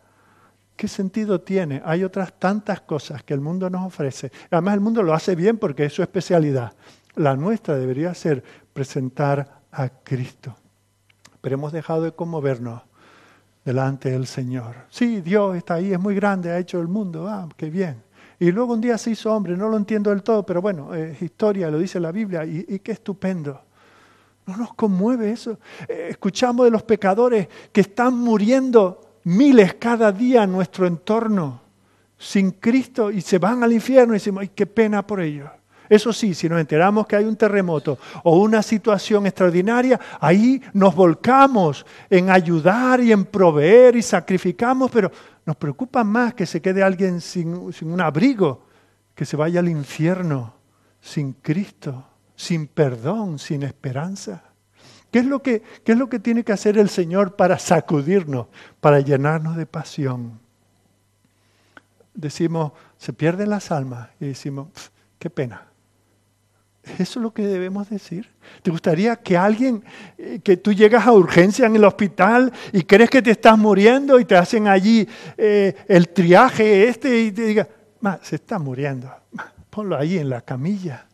[0.77, 1.83] ¿qué sentido tiene?
[1.85, 4.31] Hay otras tantas cosas que el mundo nos ofrece.
[4.51, 6.73] Además el mundo lo hace bien porque es su especialidad.
[7.17, 10.57] La nuestra debería ser presentar a Cristo.
[11.41, 12.83] Pero hemos dejado de conmovernos
[13.65, 14.75] delante del Señor.
[14.91, 18.03] Sí, Dios está ahí, es muy grande, ha hecho el mundo, ah, qué bien.
[18.39, 21.21] Y luego un día se hizo hombre, no lo entiendo del todo, pero bueno, es
[21.23, 23.61] historia, lo dice la Biblia, y, qué estupendo.
[24.47, 25.59] No nos conmueve eso.
[25.89, 31.61] Eh, escuchamos de los pecadores que están muriendo miles cada día en nuestro entorno
[32.19, 35.49] sin Cristo y se van al infierno y decimos, ay, qué pena por ellos.
[35.89, 40.95] Eso sí, si nos enteramos que hay un terremoto o una situación extraordinaria, ahí nos
[40.95, 45.11] volcamos en ayudar y en proveer y sacrificamos, pero
[45.45, 48.67] nos preocupa más que se quede alguien sin, un abrigo,
[49.15, 50.55] que se vaya al infierno
[51.01, 54.43] sin Cristo, sin perdón, sin esperanza.
[55.11, 58.47] ¿Qué es, lo que, ¿Qué es lo que tiene que hacer el Señor para sacudirnos,
[58.81, 60.41] para llenarnos de pasión?
[62.15, 64.69] Decimos, se pierden las almas y decimos,
[65.19, 65.67] qué pena.
[66.99, 68.29] Eso es lo que debemos decir.
[68.63, 69.83] ¿Te gustaría que alguien,
[70.19, 74.21] eh, que tú llegas a urgencia en el hospital y crees que te estás muriendo
[74.21, 77.69] y te hacen allí eh, el triaje este y te diga,
[78.23, 79.11] se está muriendo,
[79.71, 81.07] ponlo ahí en la camilla?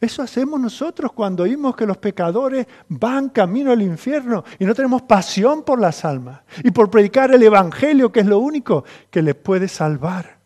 [0.00, 5.02] Eso hacemos nosotros cuando oímos que los pecadores van camino al infierno y no tenemos
[5.02, 9.34] pasión por las almas y por predicar el Evangelio, que es lo único que les
[9.34, 10.39] puede salvar.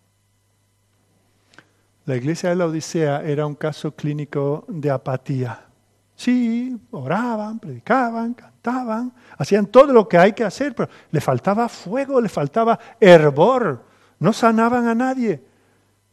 [2.07, 5.67] La iglesia de la Odisea era un caso clínico de apatía.
[6.15, 12.21] Sí, oraban, predicaban, cantaban, hacían todo lo que hay que hacer, pero le faltaba fuego,
[12.21, 13.85] le faltaba hervor.
[14.19, 15.43] No sanaban a nadie,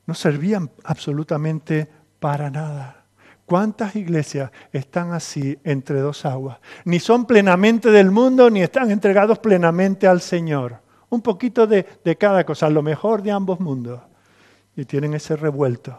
[0.08, 1.88] no servían absolutamente
[2.19, 3.04] para nada.
[3.45, 6.60] ¿Cuántas iglesias están así entre dos aguas?
[6.86, 10.80] Ni son plenamente del mundo, ni están entregados plenamente al Señor.
[11.10, 13.99] Un poquito de, de cada cosa, lo mejor de ambos mundos.
[14.76, 15.98] Y tienen ese revuelto.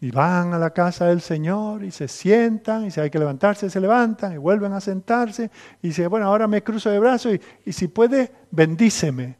[0.00, 3.68] Y van a la casa del Señor y se sientan, y si hay que levantarse,
[3.68, 5.50] se levantan y vuelven a sentarse.
[5.82, 9.38] Y dice, bueno, ahora me cruzo de brazos y, y si puede, bendíceme.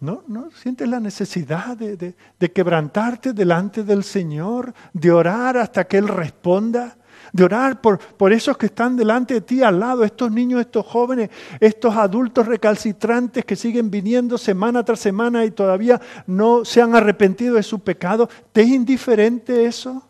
[0.00, 0.22] ¿No?
[0.28, 5.96] ¿No sientes la necesidad de, de, de quebrantarte delante del Señor, de orar hasta que
[5.96, 6.98] Él responda?
[7.34, 10.86] De orar por, por esos que están delante de ti al lado, estos niños, estos
[10.86, 16.94] jóvenes, estos adultos recalcitrantes que siguen viniendo semana tras semana y todavía no se han
[16.94, 18.28] arrepentido de su pecado.
[18.52, 20.08] ¿Te es indiferente eso?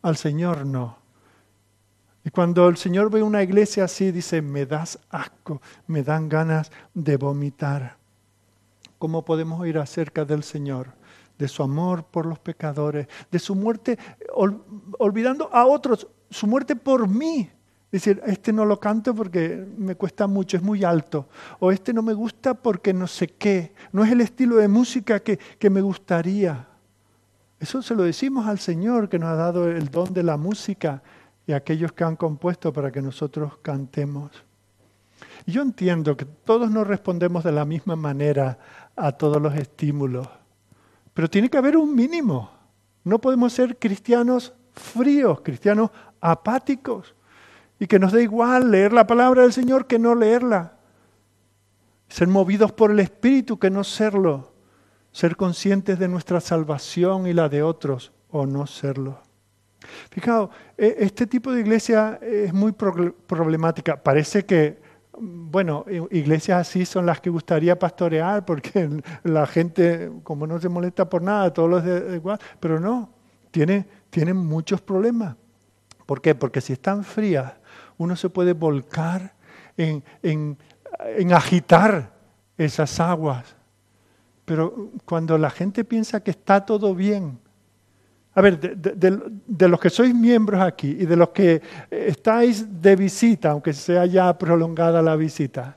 [0.00, 0.96] Al Señor no.
[2.24, 6.70] Y cuando el Señor ve una iglesia así, dice, me das asco, me dan ganas
[6.94, 7.96] de vomitar.
[9.00, 10.92] ¿Cómo podemos oír acerca del Señor?
[11.36, 13.98] De su amor por los pecadores, de su muerte,
[14.98, 17.48] olvidando a otros, su muerte por mí.
[17.92, 21.28] Decir, este no lo canto porque me cuesta mucho, es muy alto.
[21.60, 23.72] O este no me gusta porque no sé qué.
[23.92, 26.66] No es el estilo de música que, que me gustaría.
[27.60, 31.04] Eso se lo decimos al Señor que nos ha dado el don de la música
[31.46, 34.32] y a aquellos que han compuesto para que nosotros cantemos.
[35.46, 38.58] Yo entiendo que todos no respondemos de la misma manera
[38.96, 40.26] a todos los estímulos,
[41.12, 42.50] pero tiene que haber un mínimo.
[43.04, 47.14] No podemos ser cristianos fríos, cristianos apáticos
[47.78, 50.72] y que nos da igual leer la palabra del Señor que no leerla.
[52.08, 54.52] Ser movidos por el Espíritu que no serlo.
[55.12, 59.20] Ser conscientes de nuestra salvación y la de otros o no serlo.
[60.10, 64.02] Fijaos, e, este tipo de iglesia es muy problemática.
[64.02, 64.80] Parece que,
[65.18, 68.88] bueno, iglesias así son las que gustaría pastorear porque
[69.24, 73.10] la gente, como no se molesta por nada, todos los de igual, pero no,
[73.50, 75.34] tiene, tienen muchos problemas.
[76.06, 76.36] ¿Por qué?
[76.36, 77.52] Porque si están frías,
[77.98, 79.34] uno se puede volcar
[79.76, 80.56] en,
[81.32, 82.12] agitar
[82.56, 83.56] esas aguas.
[84.44, 87.40] Pero cuando la gente piensa que está todo bien,
[88.36, 93.50] a ver, de, los que sois miembros aquí y de los que estáis de visita,
[93.50, 95.76] aunque sea ya prolongada la visita,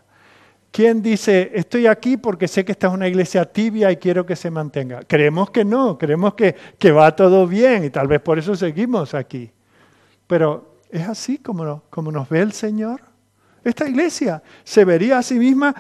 [0.78, 4.36] ¿quién dice, estoy aquí porque sé que esta es una iglesia tibia y quiero que
[4.36, 5.00] se mantenga?
[5.08, 9.16] Creemos que no, creemos que, que va todo bien y tal vez por eso seguimos
[9.16, 9.50] aquí.
[10.28, 13.02] Pero es así como, como nos ve el Señor.
[13.63, 15.74] Esta iglesia se vería a sí misma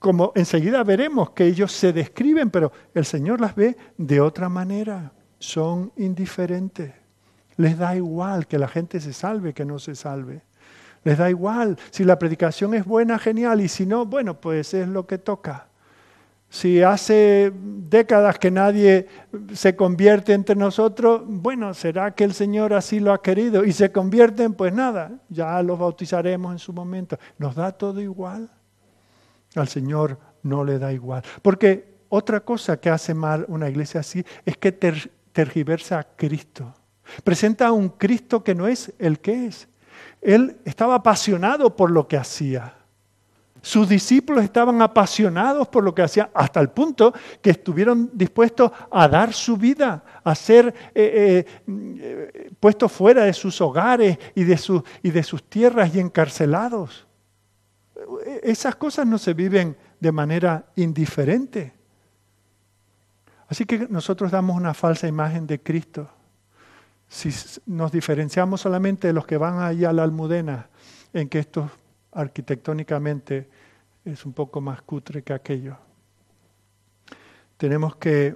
[0.00, 5.12] como enseguida veremos que ellos se describen, pero el Señor las ve de otra manera.
[5.38, 6.92] Son indiferentes.
[7.58, 10.42] Les da igual que la gente se salve, que no se salve.
[11.04, 11.78] Les da igual.
[11.90, 13.60] Si la predicación es buena, genial.
[13.60, 15.68] Y si no, bueno, pues es lo que toca.
[16.48, 19.08] Si hace décadas que nadie
[19.54, 23.90] se convierte entre nosotros, bueno, será que el Señor así lo ha querido y se
[23.90, 27.18] convierten, pues nada, ya los bautizaremos en su momento.
[27.38, 28.50] ¿Nos da todo igual?
[29.54, 31.22] Al Señor no le da igual.
[31.40, 36.74] Porque otra cosa que hace mal una iglesia así es que tergiversa a Cristo.
[37.24, 39.68] Presenta a un Cristo que no es el que es.
[40.22, 42.74] Él estaba apasionado por lo que hacía.
[43.60, 49.06] Sus discípulos estaban apasionados por lo que hacían, hasta el punto que estuvieron dispuestos a
[49.06, 55.10] dar su vida, a ser eh, eh, puestos fuera de sus hogares y de, y
[55.10, 57.06] de sus tierras y encarcelados.
[58.42, 61.72] Esas cosas no se viven de manera indiferente.
[63.46, 66.08] Así que nosotros damos una falsa imagen de Cristo.
[67.12, 67.28] Si
[67.66, 70.70] nos diferenciamos solamente de los que van allá a la almudena,
[71.12, 71.70] en que estos
[72.10, 73.50] arquitectónicamente
[74.02, 75.76] es un poco más cutre que aquello.
[77.58, 78.34] Tenemos que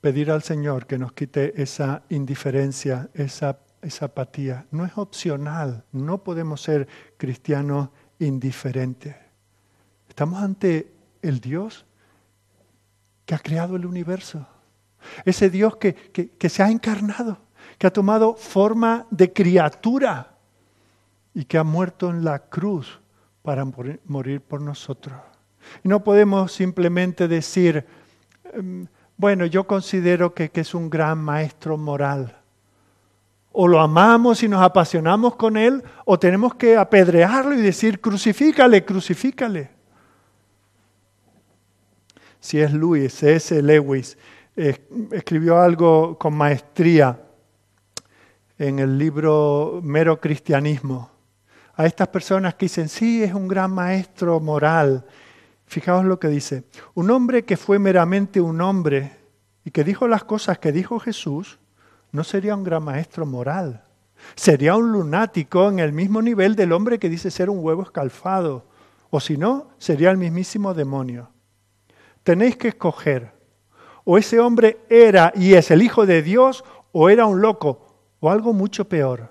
[0.00, 4.64] pedir al Señor que nos quite esa indiferencia, esa, esa apatía.
[4.70, 9.14] No es opcional, no podemos ser cristianos indiferentes.
[10.08, 11.84] Estamos ante el Dios
[13.26, 14.48] que ha creado el universo.
[15.26, 17.43] Ese Dios que, que se ha encarnado,
[17.78, 20.34] que ha tomado forma de criatura
[21.34, 23.00] y que ha muerto en la cruz
[23.42, 25.14] para morir por nosotros.
[25.82, 27.84] Y no podemos simplemente decir,
[28.52, 32.36] em, bueno, yo considero que, es un gran maestro moral.
[33.52, 38.84] O lo amamos y nos apasionamos con él, o tenemos que apedrearlo y decir, crucifícale,
[38.84, 39.70] crucifícale.
[42.40, 43.62] Si es Luis, C.S.
[43.62, 44.18] Lewis,
[44.56, 47.18] escribió algo con maestría
[48.66, 51.10] en el libro Mero Cristianismo
[51.74, 55.04] a estas personas que dicen, sí, es un gran maestro moral.
[55.66, 59.12] Fijaos lo que dice, un hombre que fue meramente un hombre
[59.64, 61.58] y que dijo las cosas que dijo Jesús,
[62.12, 63.84] no sería un gran maestro moral.
[64.34, 68.64] Sería un lunático en el mismo nivel del hombre que dice ser un huevo escalfado.
[69.10, 71.28] O si no, sería el mismísimo demonio.
[72.22, 73.32] Tenéis que escoger.
[74.04, 77.83] O ese hombre era y es el Hijo de Dios, o era un loco,
[78.24, 79.28] o algo mucho peor.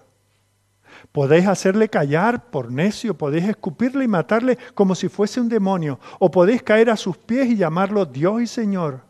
[1.11, 6.29] Podéis hacerle callar por necio, podéis escupirle y matarle como si fuese un demonio, o
[6.29, 9.01] podéis caer a sus pies y llamarlo Dios y Señor.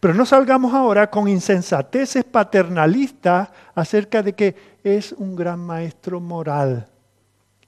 [0.00, 6.88] Pero no salgamos ahora con insensateces paternalistas acerca de que es un gran maestro moral.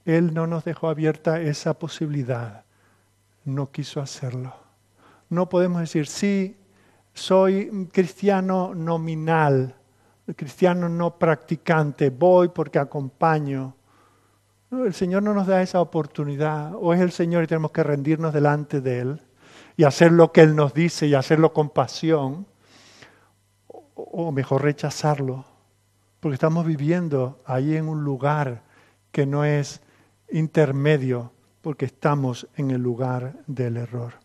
[0.04, 2.64] Él no nos dejó abierta esa posibilidad.
[3.44, 4.52] No quiso hacerlo.
[5.30, 6.56] No podemos decir, sí,
[7.14, 9.76] soy cristiano nominal,
[10.34, 13.74] cristiano no practicante, voy porque acompaño.
[14.70, 16.72] el Señor no nos da esa oportunidad.
[16.74, 19.22] O es el Señor y tenemos que rendirnos delante de Él
[19.76, 22.46] y hacer lo que Él nos dice y hacerlo con pasión.
[23.94, 25.44] O mejor rechazarlo.
[26.20, 28.62] Porque estamos viviendo ahí en un lugar
[29.10, 29.82] que no es
[30.30, 34.21] intermedio, porque estamos en el lugar del error.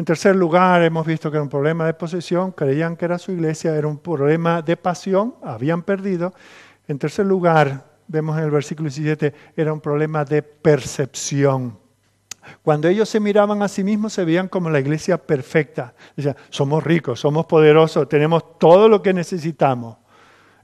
[0.00, 3.32] En tercer lugar, hemos visto que era un problema de posesión, creían que era su
[3.32, 6.32] iglesia, era un problema de pasión, habían perdido.
[6.88, 11.76] En tercer lugar, vemos en el versículo 17, era un problema de percepción.
[12.62, 15.92] Cuando ellos se miraban a sí mismos, se veían como la iglesia perfecta.
[16.16, 19.98] Decían, somos ricos, somos poderosos, tenemos todo lo que necesitamos.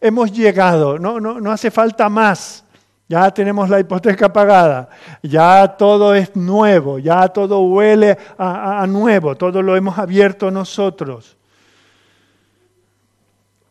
[0.00, 2.64] Hemos llegado, no, no, no hace falta más.
[3.08, 4.88] Ya tenemos la hipoteca pagada,
[5.22, 11.36] ya todo es nuevo, ya todo huele a, nuevo, todo lo hemos abierto nosotros.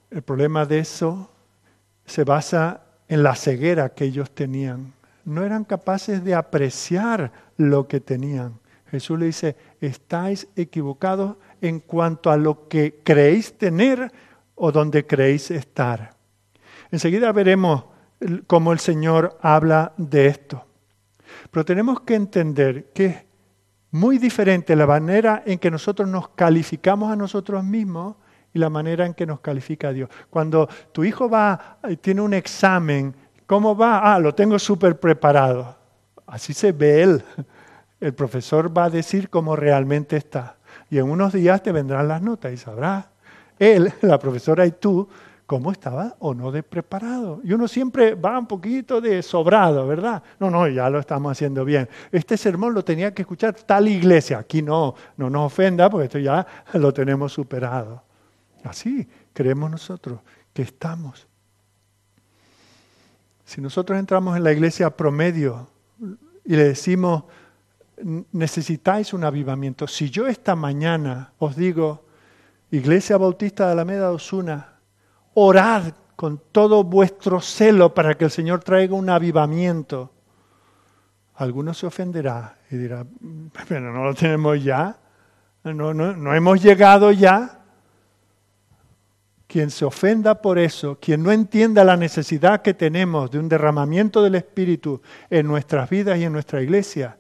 [0.10, 1.30] El problema de eso
[2.06, 4.94] se basa en la ceguera que ellos tenían.
[5.26, 8.54] No eran capaces de apreciar lo que tenían.
[8.90, 14.12] Jesús le dice, estáis equivocados en cuanto a lo que creéis tener
[14.56, 16.16] o donde creéis estar.
[16.92, 17.84] Enseguida veremos
[18.48, 20.66] cómo el Señor habla de esto.
[21.52, 23.26] Pero tenemos que entender que es
[23.92, 28.16] muy diferente la manera en que nosotros nos calificamos a nosotros mismos
[28.54, 30.10] y la manera en que nos califica Dios.
[30.30, 33.14] Cuando tu hijo va y tiene un examen,
[33.46, 34.14] ¿cómo va?
[34.14, 35.76] Ah, lo tengo súper preparado.
[36.28, 37.24] Así se ve él.
[38.00, 40.58] El profesor va a decir cómo realmente está.
[40.90, 43.08] Y en unos días te vendrán las notas y sabrás,
[43.60, 45.08] él, la profesora y tú,
[45.46, 47.42] cómo estaba o no de preparado.
[47.44, 50.24] Y uno siempre va un poquito de sobrado, ¿verdad?
[50.40, 51.88] No, no, ya lo estamos haciendo bien.
[52.12, 54.40] Este sermón lo tenía que escuchar tal iglesia.
[54.40, 58.04] Aquí no, no nos ofenda porque esto ya lo tenemos superado.
[58.64, 60.20] Así creemos nosotros
[60.54, 61.28] que estamos.
[63.46, 65.68] Si nosotros entramos en la iglesia promedio
[66.44, 67.26] y le decimos,
[68.32, 72.06] necesitáis un avivamiento, si yo esta mañana os digo,
[72.72, 74.75] Iglesia Bautista de Alameda Osuna,
[75.36, 80.12] orad con todo vuestro celo para que el Señor traiga un avivamiento.
[81.36, 83.06] Alguno se ofenderá y dirá,
[83.68, 84.98] pero no lo tenemos ya,
[85.64, 87.62] no, no hemos llegado ya.
[89.48, 94.24] Quien se ofenda por eso, quien no entienda la necesidad que tenemos de un derramamiento
[94.24, 97.18] del Espíritu en nuestras vidas y en nuestra iglesia,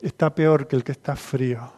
[0.00, 1.72] está peor que el que está frío.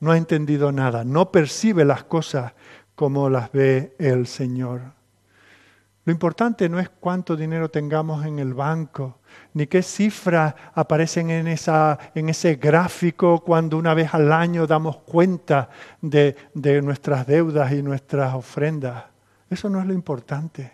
[0.00, 2.52] No ha entendido nada, no percibe las cosas
[2.94, 4.80] como las ve el Señor.
[6.04, 9.18] Lo importante no es cuánto dinero tengamos en el banco,
[9.54, 14.96] ni qué cifras aparecen en, esa, en ese gráfico cuando una vez al año damos
[14.98, 15.68] cuenta
[16.00, 16.34] de,
[16.82, 19.04] nuestras deudas y nuestras ofrendas.
[19.48, 20.72] Eso no es lo importante.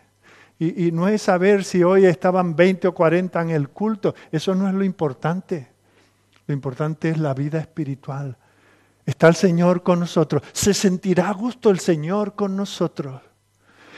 [0.58, 4.14] Y, y, no es saber si hoy estaban 20 o 40 en el culto.
[4.32, 5.68] Eso no es lo importante.
[6.46, 8.36] Lo importante es la vida espiritual,
[9.08, 10.42] Está el Señor con nosotros.
[10.52, 13.22] Se sentirá a gusto el Señor con nosotros.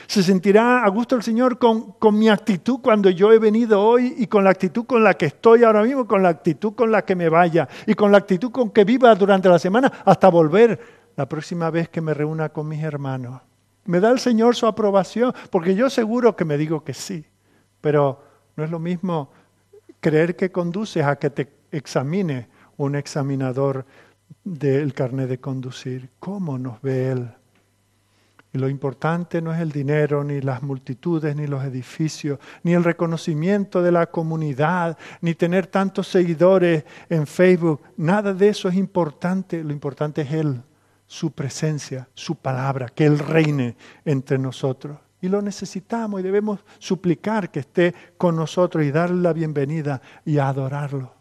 [0.07, 4.15] Se sentirá a gusto el Señor con, con, mi actitud cuando yo he venido hoy
[4.19, 7.05] y con la actitud con la que estoy ahora mismo, con la actitud con la
[7.05, 10.79] que me vaya y con la actitud con que viva durante la semana hasta volver
[11.17, 13.41] la próxima vez que me reúna con mis hermanos.
[13.87, 17.27] Me da el Señor su aprobación porque yo seguro que me digo que sí,
[17.81, 18.23] pero
[18.55, 19.33] no es lo mismo
[19.99, 23.85] creer que conduces a que te examine un examinador
[24.45, 27.31] del carnet de conducir, cómo nos ve Él.
[28.53, 32.83] Y lo importante no es el dinero, ni las multitudes, ni los edificios, ni el
[32.83, 37.81] reconocimiento de la comunidad, ni tener tantos seguidores en Facebook.
[37.97, 39.63] Nada de eso es importante.
[39.63, 40.61] Lo importante es Él,
[41.07, 44.99] su presencia, su palabra, que Él reine entre nosotros.
[45.23, 50.39] Y lo necesitamos y debemos suplicar que esté con nosotros y darle la bienvenida y
[50.39, 51.13] adorarlo.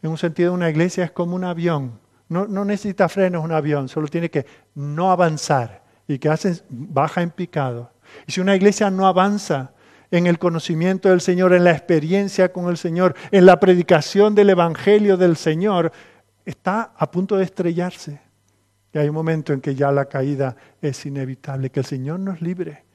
[0.00, 4.08] En un sentido, una iglesia es como un avión no, necesita frenos un avión, solo
[4.08, 7.92] tiene que no avanzar y que hace, baja en picado.
[8.26, 9.72] Y si una iglesia no avanza
[10.10, 14.50] en el conocimiento del Señor, en la experiencia con el Señor, en la predicación del
[14.50, 15.92] Evangelio del Señor,
[16.44, 18.20] está a punto de estrellarse.
[18.92, 22.40] Y hay un momento en que ya la caída es inevitable, que el Señor nos
[22.40, 22.86] libre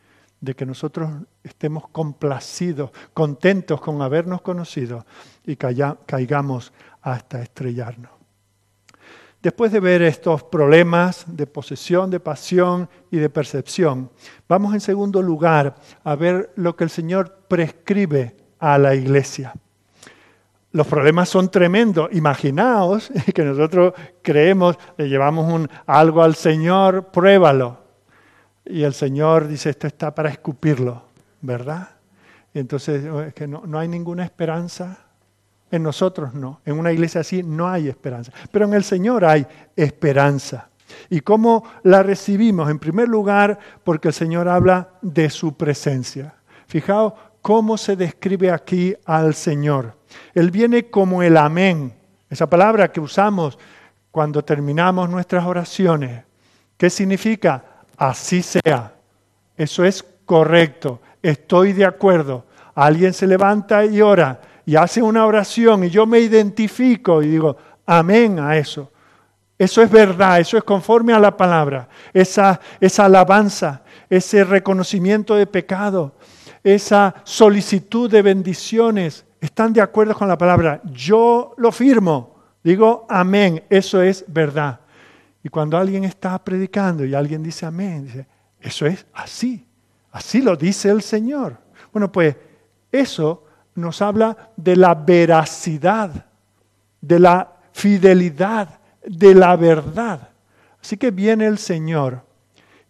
[0.41, 1.09] de que nosotros
[1.43, 5.05] estemos complacidos, contentos con habernos conocido
[5.45, 8.20] y caigamos hasta estrellarnos.
[9.41, 14.11] Después de ver estos problemas de posesión, de pasión y de percepción,
[14.47, 19.53] vamos en segundo lugar a ver lo que el Señor prescribe a la iglesia.
[20.73, 22.09] Los problemas son tremendos.
[22.13, 27.79] Imaginaos que nosotros creemos, le llevamos un, algo al Señor, pruébalo.
[28.65, 31.03] Y el Señor dice, esto está para escupirlo,
[31.41, 31.89] ¿verdad?
[32.53, 34.99] Y entonces oh, es que no, no hay ninguna esperanza.
[35.71, 36.59] En nosotros no.
[36.65, 38.33] En una iglesia así no hay esperanza.
[38.51, 40.67] Pero en el Señor hay esperanza.
[41.09, 42.69] ¿Y cómo la recibimos?
[42.69, 46.33] En primer lugar, porque el Señor habla de su presencia.
[46.67, 49.95] Fijaos cómo se describe aquí al Señor.
[50.33, 51.93] Él viene como el amén,
[52.29, 53.57] esa palabra que usamos
[54.11, 56.23] cuando terminamos nuestras oraciones.
[56.77, 57.63] ¿Qué significa?
[57.95, 58.93] Así sea.
[59.55, 60.99] Eso es correcto.
[61.21, 62.45] Estoy de acuerdo.
[62.75, 67.57] Alguien se levanta y ora y hace una oración y yo me identifico y digo,
[67.85, 68.91] amén a eso.
[69.57, 71.87] Eso es verdad, eso es conforme a la palabra.
[72.13, 76.15] Esa, esa alabanza, ese reconocimiento de pecado,
[76.63, 80.81] esa solicitud de bendiciones, están de acuerdo con la palabra.
[80.85, 82.35] Yo lo firmo.
[82.63, 84.79] Digo, amén, eso es verdad.
[85.43, 88.27] Y cuando alguien está predicando y alguien dice amén, dice,
[88.59, 89.65] eso es así.
[90.11, 91.57] Así lo dice el Señor.
[91.91, 92.35] Bueno, pues
[92.91, 93.45] eso
[93.75, 96.25] nos habla de la veracidad,
[96.99, 100.29] de la fidelidad, de la verdad.
[100.81, 102.23] Así que viene el Señor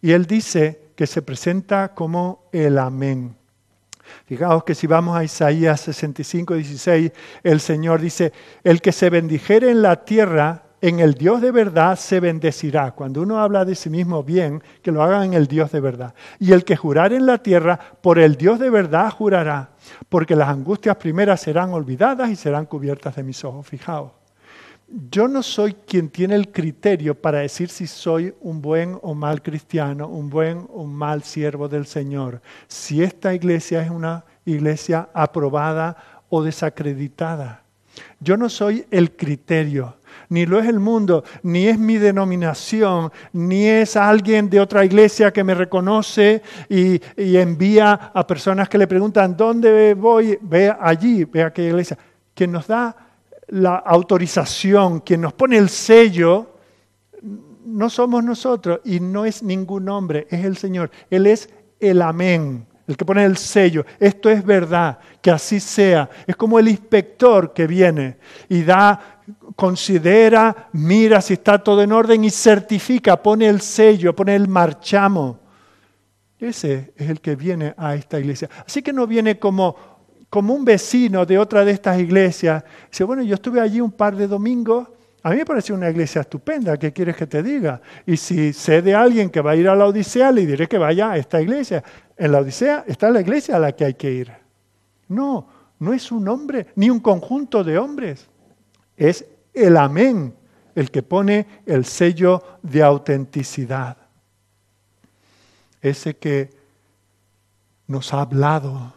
[0.01, 3.35] y Él dice que se presenta como el amén.
[4.25, 7.11] Fijaos que si vamos a Isaías 65, 16,
[7.43, 11.95] el Señor dice, el que se bendijere en la tierra, en el Dios de verdad
[11.95, 12.91] se bendecirá.
[12.91, 16.13] Cuando uno habla de sí mismo bien, que lo haga en el Dios de verdad.
[16.39, 19.69] Y el que jurar en la tierra, por el Dios de verdad jurará,
[20.09, 23.67] porque las angustias primeras serán olvidadas y serán cubiertas de mis ojos.
[23.67, 24.11] Fijaos,
[25.09, 29.41] yo no soy quien tiene el criterio para decir si soy un buen o mal
[29.41, 32.41] cristiano, un buen o mal siervo del Señor.
[32.67, 37.63] Si esta iglesia es una iglesia aprobada o desacreditada.
[38.19, 39.95] Yo no soy el criterio,
[40.31, 45.31] ni lo es el mundo, ni es mi denominación, ni es alguien de otra iglesia
[45.31, 50.39] que me reconoce y, envía a personas que le preguntan, ¿dónde voy?
[50.41, 51.97] Ve allí, ve a aquella iglesia.
[52.33, 52.95] Quien nos da
[53.47, 56.55] la autorización, quien nos pone el sello,
[57.65, 60.91] no somos nosotros y no es ningún hombre, es el Señor.
[61.09, 63.85] Él es el amén, el que pone el sello.
[63.99, 66.09] Esto es verdad, que así sea.
[66.25, 68.17] Es como el inspector que viene
[68.47, 69.20] y da,
[69.55, 75.39] considera, mira si está todo en orden y certifica, pone el sello, pone el marchamo.
[76.39, 78.49] Ese es el que viene a esta iglesia.
[78.65, 79.91] Así que no viene como
[80.31, 84.15] como un vecino de otra de estas iglesias, dice, bueno, yo estuve allí un par
[84.15, 84.87] de domingos,
[85.23, 87.81] a mí me pareció una iglesia estupenda, ¿qué quieres que te diga?
[88.05, 90.77] Y si sé de alguien que va a ir a la Odisea, le diré que
[90.77, 91.83] vaya a esta iglesia.
[92.15, 94.31] En la Odisea está la iglesia a la que hay que ir.
[95.09, 95.47] No,
[95.79, 98.29] no es un hombre, ni un conjunto de hombres.
[98.95, 100.35] Es el amén
[100.75, 103.97] el que pone el sello de autenticidad.
[105.81, 106.49] Ese que
[107.87, 108.93] nos ha hablado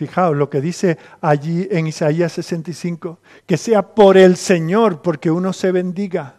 [0.00, 5.52] Fijaos lo que dice allí en Isaías 65, que sea por el Señor, porque uno
[5.52, 6.36] se bendiga.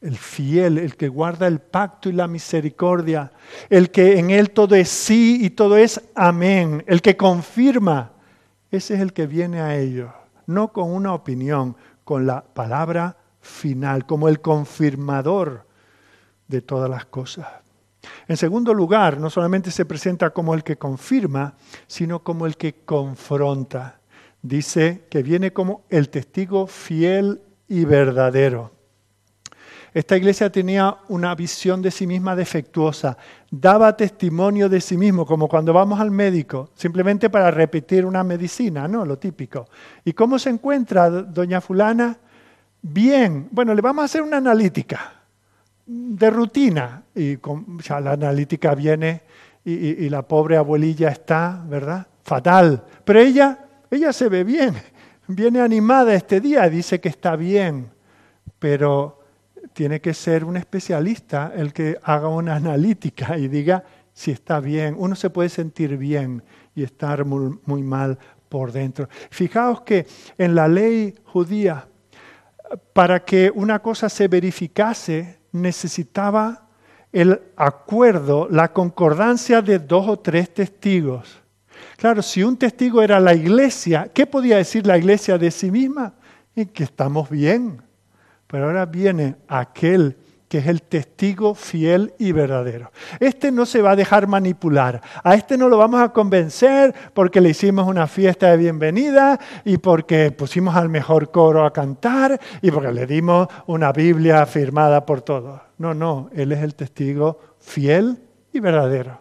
[0.00, 3.30] El fiel, el que guarda el pacto y la misericordia,
[3.68, 8.12] el que en él todo es sí y todo es amén, el que confirma,
[8.70, 10.10] ese es el que viene a ellos,
[10.46, 11.76] no con una opinión,
[12.08, 15.66] con la palabra final, como el confirmador
[16.46, 17.46] de todas las cosas.
[18.26, 22.76] En segundo lugar, no solamente se presenta como el que confirma, sino como el que
[22.86, 24.00] confronta.
[24.40, 28.72] Dice que viene como el testigo fiel y verdadero.
[29.94, 33.16] Esta iglesia tenía una visión de sí misma defectuosa,
[33.50, 38.86] daba testimonio de sí mismo, como cuando vamos al médico, simplemente para repetir una medicina,
[38.86, 39.04] ¿no?
[39.04, 39.66] Lo típico.
[40.04, 42.18] ¿Y cómo se encuentra doña fulana?
[42.82, 45.14] Bien, bueno, le vamos a hacer una analítica
[45.88, 47.02] de rutina.
[47.14, 47.38] Y
[47.82, 49.22] ya la analítica viene
[49.64, 52.06] y, la pobre abuelilla está, ¿verdad?
[52.22, 52.84] Fatal.
[53.04, 53.58] Pero ella,
[53.90, 54.74] ella se ve bien,
[55.26, 57.90] viene animada este día, dice que está bien,
[58.58, 59.17] pero
[59.78, 64.96] tiene que ser un especialista el que haga una analítica y diga si está bien.
[64.98, 66.42] Uno se puede sentir bien
[66.74, 68.18] y estar muy, mal
[68.48, 69.08] por dentro.
[69.30, 70.04] Fijaos que
[70.36, 71.86] en la ley judía,
[72.92, 76.66] para que una cosa se verificase, necesitaba
[77.12, 81.38] el acuerdo, la concordancia de dos o tres testigos.
[81.96, 86.14] Claro, si un testigo era la iglesia, ¿qué podía decir la iglesia de sí misma?
[86.74, 87.87] que estamos bien.
[88.48, 90.16] Pero ahora viene aquel
[90.48, 92.90] que es el testigo fiel y verdadero.
[93.20, 95.02] Este no se va a dejar manipular.
[95.22, 99.76] A este no lo vamos a convencer porque le hicimos una fiesta de bienvenida y
[99.76, 105.20] porque pusimos al mejor coro a cantar y porque le dimos una Biblia firmada por
[105.20, 105.60] todos.
[105.76, 108.18] No, no, Él es el testigo fiel
[108.50, 109.20] y verdadero.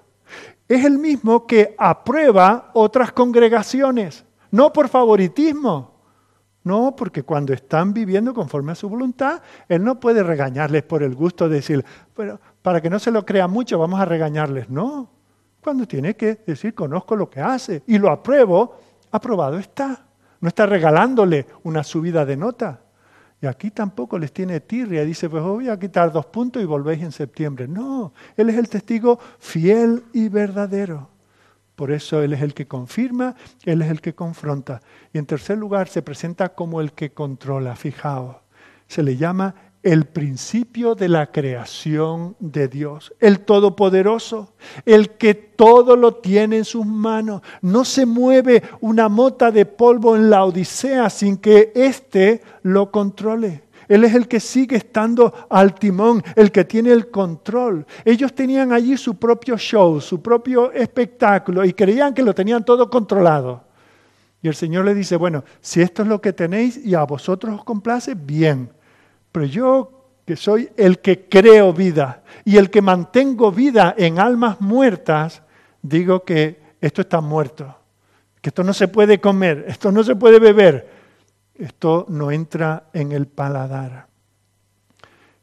[0.67, 5.96] Es el mismo que aprueba otras congregaciones, no por favoritismo,
[6.67, 11.15] no, porque cuando están viviendo conforme a su voluntad, Él no puede regañarles por el
[11.15, 11.83] gusto de decir,
[12.15, 14.69] pero para que no se lo crea mucho, vamos a regañarles.
[14.69, 15.09] No,
[15.61, 18.79] cuando tiene que decir, conozco lo que hace y lo apruebo,
[19.11, 20.05] aprobado está.
[20.39, 22.81] No está regalándole una subida de nota.
[23.41, 25.03] Y aquí tampoco les tiene tirria.
[25.03, 27.67] Dice, pues voy a quitar dos puntos y volvéis en septiembre.
[27.67, 31.09] No, Él es el testigo fiel y verdadero.
[31.77, 34.81] Por eso Él es el que confirma, Él es el que confronta.
[35.13, 37.75] Y en tercer lugar, se presenta como el que controla.
[37.75, 38.37] Fijaos,
[38.87, 39.53] se le llama
[39.83, 44.55] el principio de la creación de Dios, el Todopoderoso,
[44.87, 47.43] el que todo lo tiene en sus manos.
[47.61, 53.66] No se mueve una mota de polvo en la Odisea sin que éste lo controle.
[53.87, 57.85] Él es el que sigue estando al timón, el que tiene el control.
[58.03, 62.89] Ellos tenían allí su propio show, su propio espectáculo y creían que lo tenían todo
[62.89, 63.63] controlado.
[64.41, 67.55] Y el Señor le dice, bueno, si esto es lo que tenéis y a vosotros
[67.55, 68.69] os complace, bien.
[69.31, 74.59] Pero yo que soy el que creo vida y el que mantengo vida en almas
[74.59, 75.41] muertas,
[75.81, 77.73] digo que esto está muerto,
[78.41, 80.96] que esto no se puede comer, esto no se puede beber,
[81.57, 84.07] esto no entra en el paladar.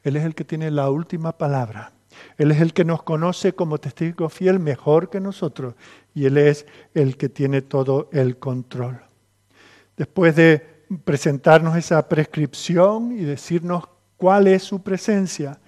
[0.03, 1.93] Él es el que tiene la última palabra.
[2.39, 5.75] Él es el que nos conoce como testigo fiel mejor que nosotros
[6.15, 9.01] y Él es el que tiene todo el control.
[9.97, 13.85] Después de presentarnos esa prescripción y decirnos
[14.17, 15.59] cuál es su presencia,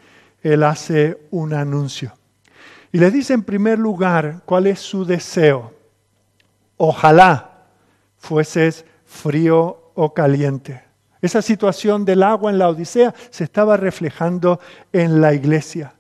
[0.43, 2.13] Él hace un anuncio.
[2.93, 5.73] Y le dice en primer lugar cuál es su deseo.
[6.77, 7.67] Ojalá
[8.17, 10.83] fueses frío o caliente.
[11.21, 14.61] Esa situación del agua en la Odisea se estaba reflejando
[14.93, 15.95] en la iglesia.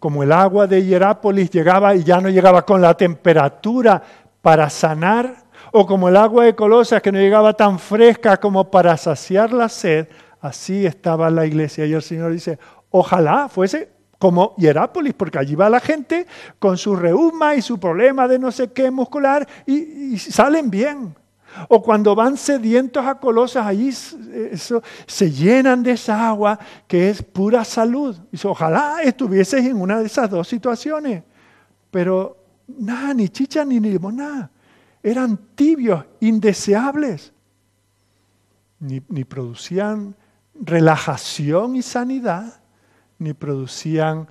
[0.00, 4.02] Como el agua de Hierápolis llegaba y ya no llegaba con la temperatura
[4.40, 5.36] para sanar,
[5.70, 9.68] o como el agua de Colosas que no llegaba tan fresca como para saciar la
[9.68, 10.08] sed,
[10.40, 11.86] así estaba la iglesia.
[11.86, 12.58] Y el Señor dice,
[12.90, 16.26] ojalá fuese como Hierápolis, porque allí va la gente
[16.58, 21.14] con su reuma y su problema de no sé qué muscular y, y salen bien.
[21.68, 27.22] O cuando van sedientos a Colosas, allí eso, se llenan de esa agua que es
[27.22, 28.16] pura salud.
[28.30, 31.22] Dice, ojalá estuvieses en una de esas dos situaciones.
[31.90, 32.36] Pero
[32.66, 34.50] nada, ni chicha ni limonada.
[35.02, 37.32] Eran tibios, indeseables.
[38.78, 40.16] Ni, ni producían
[40.54, 42.60] relajación y sanidad,
[43.18, 44.28] ni producían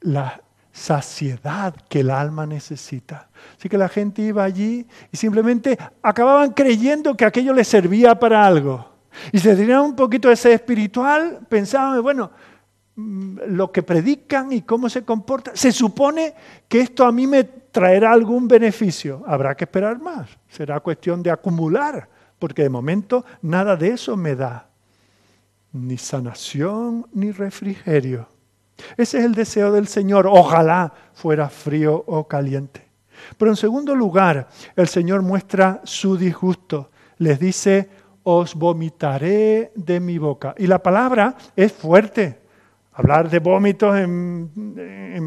[0.00, 0.42] la
[0.78, 3.28] saciedad que el alma necesita.
[3.58, 8.46] Así que la gente iba allí y simplemente acababan creyendo que aquello les servía para
[8.46, 8.88] algo.
[9.32, 12.30] Y se tenían un poquito de ese espiritual, pensaban, bueno,
[12.96, 16.34] mm, lo que predican y cómo se comportan, se supone
[16.68, 19.22] que esto a mí me traerá algún beneficio.
[19.26, 20.28] Habrá que esperar más.
[20.48, 22.08] Será cuestión de acumular,
[22.38, 24.68] porque de momento nada de eso me da.
[25.72, 28.26] Ni sanación ni refrigerio.
[28.96, 30.26] Ese es el deseo del Señor.
[30.26, 32.86] Ojalá fuera frío o caliente.
[33.36, 36.90] Pero en segundo lugar, el Señor muestra su disgusto.
[37.18, 37.88] Les dice,
[38.22, 40.54] os vomitaré de mi boca.
[40.58, 42.38] Y la palabra es fuerte.
[42.92, 44.50] Hablar de vómitos en,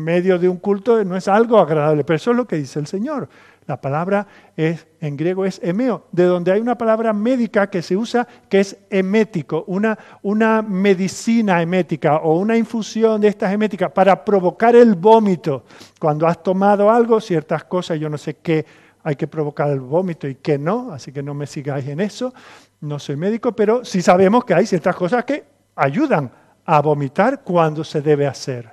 [0.03, 2.87] medio de un culto no es algo agradable, pero eso es lo que dice el
[2.87, 3.29] Señor.
[3.71, 7.95] La palabra es, en griego es emeo, de donde hay una palabra médica que se
[7.95, 14.25] usa que es emético, una, una medicina emética o una infusión de estas eméticas para
[14.25, 15.63] provocar el vómito.
[15.97, 18.65] Cuando has tomado algo, ciertas cosas, yo no sé qué
[19.03, 22.33] hay que provocar el vómito y qué no, así que no me sigáis en eso.
[22.81, 25.45] No soy médico, pero sí sabemos que hay ciertas cosas que
[25.77, 26.29] ayudan
[26.65, 28.69] a vomitar cuando se debe hacer.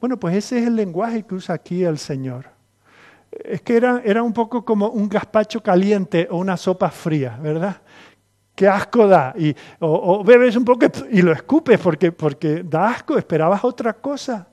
[0.00, 2.53] Bueno, pues ese es el lenguaje que usa aquí el Señor
[3.44, 7.76] es que era, era un poco como un gazpacho caliente o una sopa fría, ¿verdad?
[8.54, 9.34] Qué asco da.
[9.36, 14.46] Y, o, bebes un poco y lo escupes porque, porque da asco, esperabas otra cosa.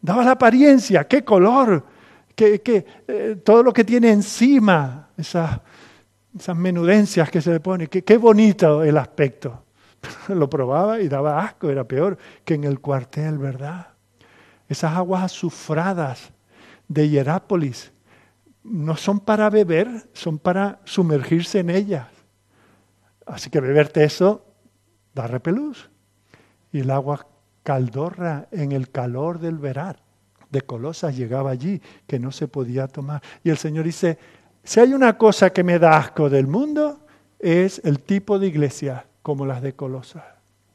[0.00, 1.84] Daba la apariencia, qué color,
[2.34, 2.62] que,
[3.06, 5.60] eh, todo lo que tiene encima, esas,
[6.34, 9.64] esas menudencias que se le pone, qué bonito el aspecto.
[10.28, 13.88] Lo probaba y daba asco, era peor que en el cuartel, ¿verdad?
[14.68, 16.32] Esas aguas azufradas
[16.90, 17.92] de Hierápolis
[18.64, 22.08] no son para beber, son para sumergirse en ellas.
[23.24, 24.44] Así que beberte eso
[25.14, 25.88] da repelús.
[26.72, 27.26] Y el agua
[27.62, 30.00] caldorra en el calor del verano
[30.50, 33.22] de Colosas llegaba allí que no se podía tomar.
[33.44, 34.18] Y el Señor dice,
[34.64, 37.06] si hay una cosa que me da asco del mundo,
[37.38, 40.24] es el tipo de iglesia como las de Colosas.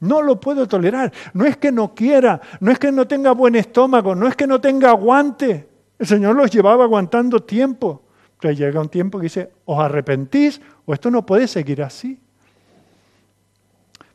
[0.00, 1.12] No lo puedo tolerar.
[1.34, 4.46] No es que no quiera, no es que no tenga buen estómago, no es que
[4.46, 5.75] no tenga aguante.
[5.98, 8.02] El Señor los llevaba aguantando tiempo.
[8.40, 12.20] Pero llega un tiempo que dice, os arrepentís o esto no puede seguir así.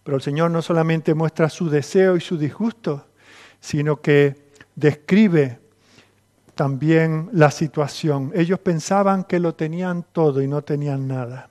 [0.03, 3.07] Pero el Señor no solamente muestra su deseo y su disgusto,
[3.59, 4.35] sino que
[4.75, 5.59] describe
[6.55, 8.31] también la situación.
[8.35, 11.49] Ellos pensaban que lo tenían todo y no tenían nada.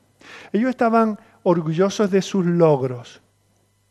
[0.53, 3.20] Ellos estaban orgullosos de sus logros,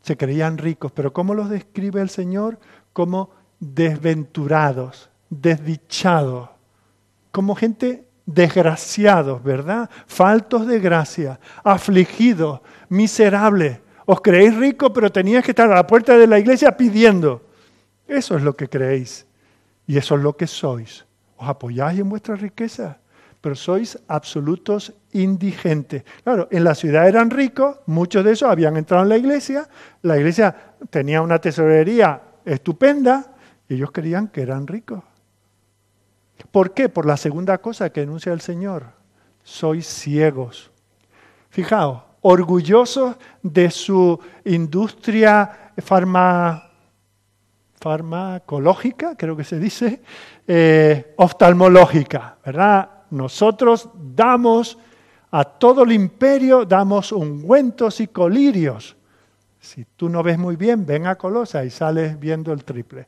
[0.02, 2.60] se creían ricos, pero ¿cómo los describe el Señor?
[2.94, 6.50] Como desventurados, desdichados,
[7.32, 9.90] como gente desgraciados, ¿verdad?
[10.08, 13.80] Faltos de gracia, afligidos, miserables.
[14.06, 17.44] Os creéis ricos, pero teníais que estar a la puerta de la iglesia pidiendo.
[18.08, 19.26] Eso es lo que creéis.
[19.88, 21.06] Y eso es lo que sois.
[21.38, 23.00] Os apoyáis en vuestra riqueza,
[23.42, 26.04] pero sois absolutos indigentes.
[26.24, 29.68] Claro, en la ciudad eran ricos, muchos de esos habían entrado en la iglesia,
[30.02, 30.56] la iglesia
[30.90, 33.34] tenía una tesorería estupenda,
[33.68, 35.04] y ellos creían que eran ricos.
[36.52, 36.90] ¿Por qué?
[36.90, 38.88] Por la segunda cosa que denuncia el Señor.
[39.44, 40.72] Sois ciegos.
[41.50, 45.74] Fijaos, orgullosos de su industria
[47.80, 50.02] farmacológica, creo que se dice,
[50.48, 52.90] eh, oftalmológica, ¿verdad?
[53.12, 54.78] Nosotros damos
[55.32, 58.96] a todo el imperio, damos ungüentos y colirios.
[59.60, 63.08] Si tú no ves muy bien, ven a Colosa y sales viendo el triple.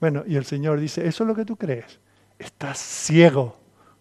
[0.00, 1.98] Bueno, y el Señor dice, ¿eso es lo que tú crees?
[2.38, 3.56] Estás ciego.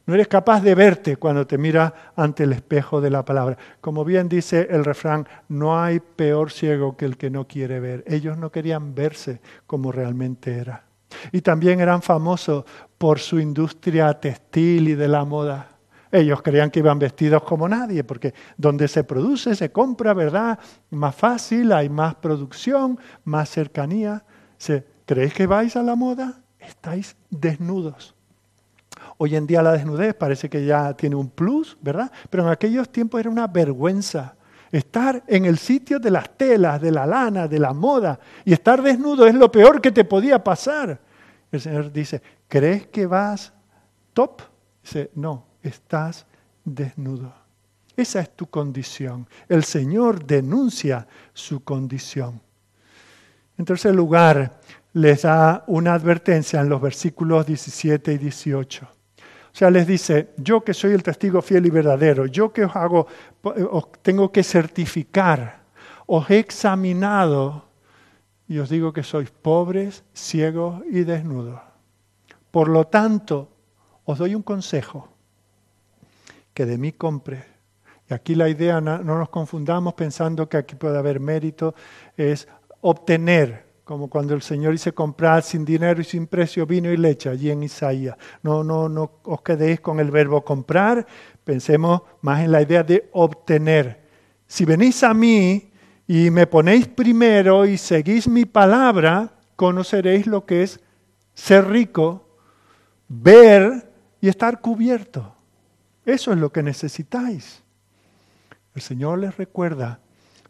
[0.06, 3.58] No eres capaz de verte cuando te miras ante el espejo de la palabra.
[3.82, 8.06] Como bien dice el refrán, no hay peor ciego que el que no quiere ver.
[8.08, 10.86] Ellos no querían verse como realmente era.
[11.32, 12.64] Y también eran famosos
[12.98, 15.72] por su industria textil y de la moda.
[16.10, 20.58] Ellos creían que iban vestidos como nadie, porque donde se produce, se compra, ¿verdad?
[20.92, 24.24] Más fácil, hay más producción, más cercanía.
[25.06, 26.42] ¿Creéis que vais a la moda?
[26.60, 28.16] Estáis desnudos.
[29.18, 32.12] Hoy en día la desnudez parece que ya tiene un plus, ¿verdad?
[32.30, 34.36] Pero en aquellos tiempos era una vergüenza.
[34.72, 38.82] Estar en el sitio de las telas, de la lana, de la moda, y estar
[38.82, 41.00] desnudo es lo peor que te podía pasar.
[41.52, 43.54] El Señor dice, ¿crees que vas
[44.14, 44.42] top?
[44.84, 46.26] Dice, no, estás
[46.66, 47.34] desnudo.
[47.96, 49.28] Esa es tu condición.
[49.50, 52.40] El Señor denuncia su condición.
[53.58, 54.60] En tercer lugar,
[54.98, 58.86] les da una advertencia en los versículos 17 y 18.
[58.86, 58.90] O
[59.52, 63.08] sea, les dice, yo que soy el testigo fiel y verdadero, yo que os hago,
[64.02, 65.62] tengo que certificar,
[66.08, 67.66] os he examinado
[68.48, 71.60] y os digo que sois pobres, ciegos y desnudos.
[72.50, 73.50] Por lo tanto,
[74.06, 75.10] os doy un consejo,
[76.54, 77.44] que de mí compre.
[78.10, 81.76] Y aquí la idea, no nos confundamos pensando que aquí puede haber mérito,
[82.16, 82.48] es
[82.82, 87.30] obtener, como cuando el Señor dice comprar sin dinero y sin precio vino y leche,
[87.30, 88.18] allí en Isaías.
[88.44, 91.08] No, no, no os quedéis con el verbo comprar,
[91.46, 94.02] pensemos más en la idea de obtener.
[94.46, 95.72] Si venís a mí
[96.06, 100.82] y me ponéis primero y seguís mi palabra, conoceréis lo que es
[101.34, 102.28] ser rico,
[103.08, 105.34] ver y estar cubierto.
[106.06, 107.64] Eso es lo que necesitáis.
[108.76, 110.02] El Señor les recuerda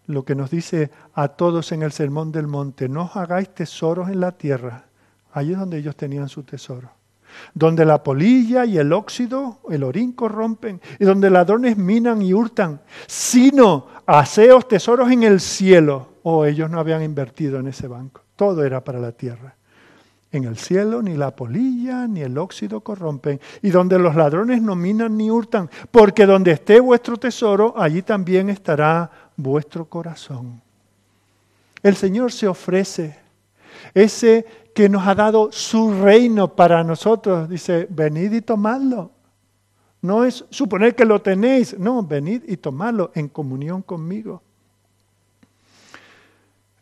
[0.08, 4.10] lo que nos dice a todos en el Sermón del Monte, no os hagáis tesoros
[4.10, 4.86] en la tierra.
[5.34, 6.90] Allí es donde ellos tenían su tesoro.
[7.54, 12.82] Donde la polilla y el óxido, el orín corrompen, y donde ladrones minan y hurtan,
[13.06, 16.14] sino haceos tesoros en el cielo.
[16.24, 18.22] Oh, ellos no habían invertido en ese banco.
[18.36, 19.56] Todo era para la tierra.
[20.32, 24.76] En el cielo ni la polilla ni el óxido corrompen, y donde los ladrones no
[24.76, 30.62] minan ni hurtan, porque donde esté vuestro tesoro, allí también estará vuestro corazón.
[31.82, 33.18] El Señor se ofrece,
[33.94, 39.12] ese que nos ha dado su reino para nosotros, dice, venid y tomadlo.
[40.02, 44.42] No es suponer que lo tenéis, no, venid y tomadlo en comunión conmigo.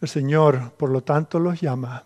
[0.01, 2.03] El Señor, por lo tanto, los llama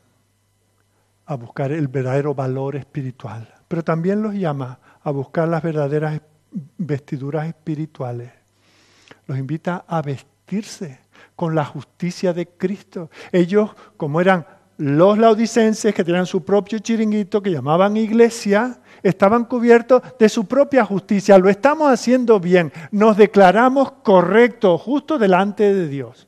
[1.25, 3.53] a buscar el verdadero valor espiritual.
[3.67, 6.19] pero también los llama a buscar las verdaderas
[6.77, 8.31] vestiduras espirituales.
[9.27, 10.01] Los invita a
[11.35, 13.09] con la justicia de Cristo.
[13.31, 14.45] Ellos, como eran
[14.77, 20.85] los laodicenses que tenían su propio chiringuito que llamaban iglesia, estaban cubiertos de su propia
[20.85, 21.37] justicia.
[21.37, 26.27] Lo estamos haciendo bien, nos declaramos correctos, justo delante de Dios.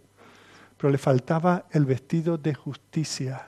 [0.78, 3.48] Pero le faltaba el vestido de justicia,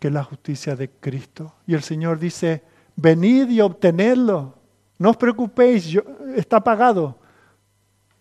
[0.00, 1.54] que es la justicia de Cristo.
[1.66, 2.62] Y el Señor dice,
[2.96, 4.54] venid y obtenedlo.
[4.98, 5.96] No os preocupéis,
[6.34, 7.21] está pagado.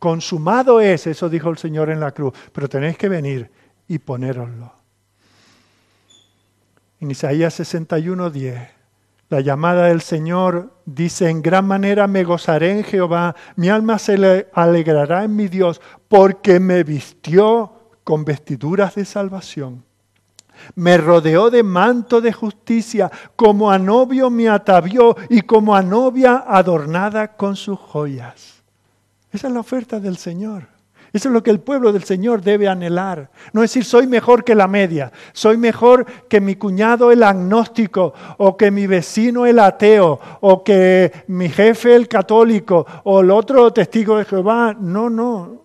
[0.01, 3.51] Consumado es, eso dijo el Señor en la cruz, pero tenéis que venir
[3.87, 4.73] y ponéroslo.
[6.99, 8.81] En Isaías 61, 10
[9.31, 14.47] la llamada del Señor dice, en gran manera me gozaré en Jehová, mi alma se
[14.51, 15.79] alegrará en mi Dios,
[16.09, 17.71] porque me vistió
[18.03, 19.85] con vestiduras de salvación.
[20.75, 26.43] Me rodeó de manto de justicia, como a novio me atavió y como a novia
[26.45, 28.60] adornada con sus joyas.
[29.31, 30.67] Esa es la oferta del Señor.
[31.13, 33.31] Eso es lo que el pueblo del Señor debe anhelar.
[33.51, 38.55] No decir soy mejor que la media, soy mejor que mi cuñado el agnóstico, o
[38.55, 44.17] que mi vecino el ateo, o que mi jefe el católico, o el otro testigo
[44.17, 44.73] de Jehová.
[44.79, 45.63] No, no.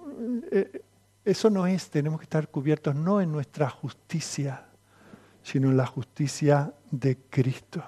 [0.50, 0.82] Eh,
[1.24, 1.90] eso no es.
[1.90, 4.64] Tenemos que estar cubiertos no en nuestra justicia,
[5.44, 7.84] sino en la justicia de Cristo.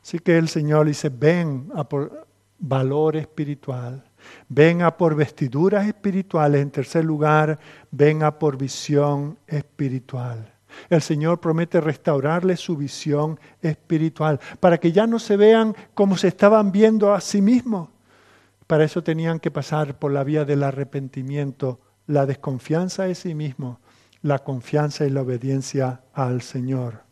[0.00, 1.86] Así que el Señor dice, ven a
[2.58, 4.04] valor espiritual
[4.48, 6.62] Ven a por vestiduras espirituales.
[6.62, 7.58] En tercer lugar,
[7.90, 10.52] ven a por visión espiritual.
[10.88, 16.28] El Señor promete restaurarles su visión espiritual para que ya no se vean como se
[16.28, 17.88] estaban viendo a sí mismos.
[18.66, 23.78] Para eso tenían que pasar por la vía del arrepentimiento, la desconfianza de sí mismos,
[24.22, 27.02] la confianza y la obediencia al Señor.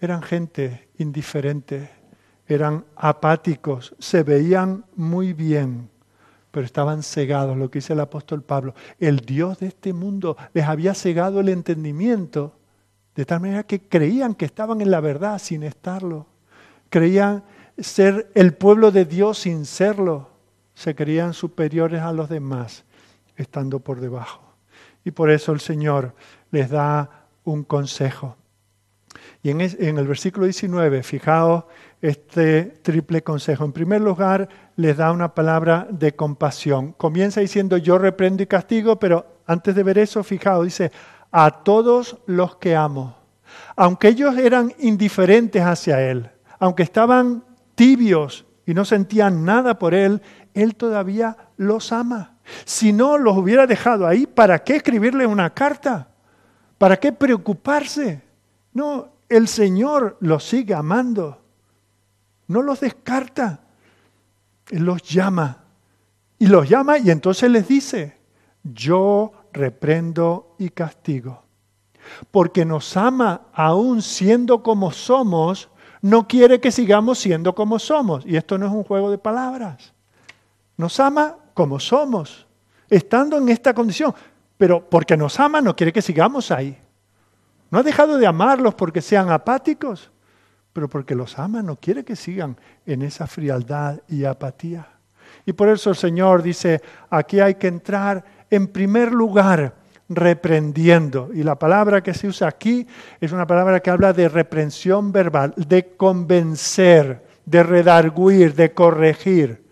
[0.00, 1.90] Eran gente indiferente,
[2.46, 5.88] eran apáticos, se veían muy bien,
[6.50, 8.74] pero estaban cegados, lo que dice el apóstol Pablo.
[9.00, 12.54] El Dios de este mundo les había cegado el entendimiento,
[13.14, 16.26] de tal manera que creían que estaban en la verdad sin estarlo.
[16.90, 17.42] Creían
[17.78, 20.28] ser el pueblo de Dios sin serlo.
[20.74, 22.84] Se creían superiores a los demás,
[23.36, 24.42] estando por debajo.
[25.04, 26.14] Y por eso el Señor
[26.50, 28.36] les da un consejo.
[29.42, 31.64] Y en, el versículo 19, fijaos
[32.00, 33.64] este triple consejo.
[33.64, 36.92] En primer lugar, les da una palabra de compasión.
[36.92, 40.90] Comienza diciendo yo reprendo y castigo, pero antes de ver eso, fijaos, dice,
[41.30, 43.16] a todos los que amo.
[43.76, 47.44] Aunque ellos eran indiferentes hacia Él, aunque estaban
[47.74, 50.22] tibios y no sentían nada por Él,
[50.54, 52.34] Él todavía los ama.
[52.64, 56.08] Si no los hubiera dejado ahí, ¿para qué escribirle una carta?
[56.78, 58.22] ¿Para qué preocuparse?
[58.72, 61.44] No, el Señor los sigue amando
[62.46, 63.60] no los descarta,
[64.70, 65.62] Él los llama.
[66.38, 68.18] Y los llama y entonces les dice,
[68.62, 71.42] yo reprendo y castigo.
[72.30, 75.70] Porque nos ama aún siendo como somos,
[76.02, 78.26] no quiere que sigamos siendo como somos.
[78.26, 79.94] Y esto no es un juego de palabras.
[80.76, 82.46] Nos ama como somos,
[82.90, 84.12] estando en esta condición.
[84.58, 86.78] Pero porque nos ama no quiere que sigamos ahí.
[87.74, 90.12] No ha dejado de amarlos porque sean apáticos
[90.74, 94.88] pero porque los ama, no quiere que sigan en esa frialdad y apatía.
[95.46, 99.76] Y por eso el Señor dice, aquí hay que entrar en primer lugar
[100.08, 101.30] reprendiendo.
[101.32, 102.88] Y la palabra que se usa aquí
[103.20, 109.64] es una palabra que habla de reprensión verbal, de convencer, de redarguir, de corregir.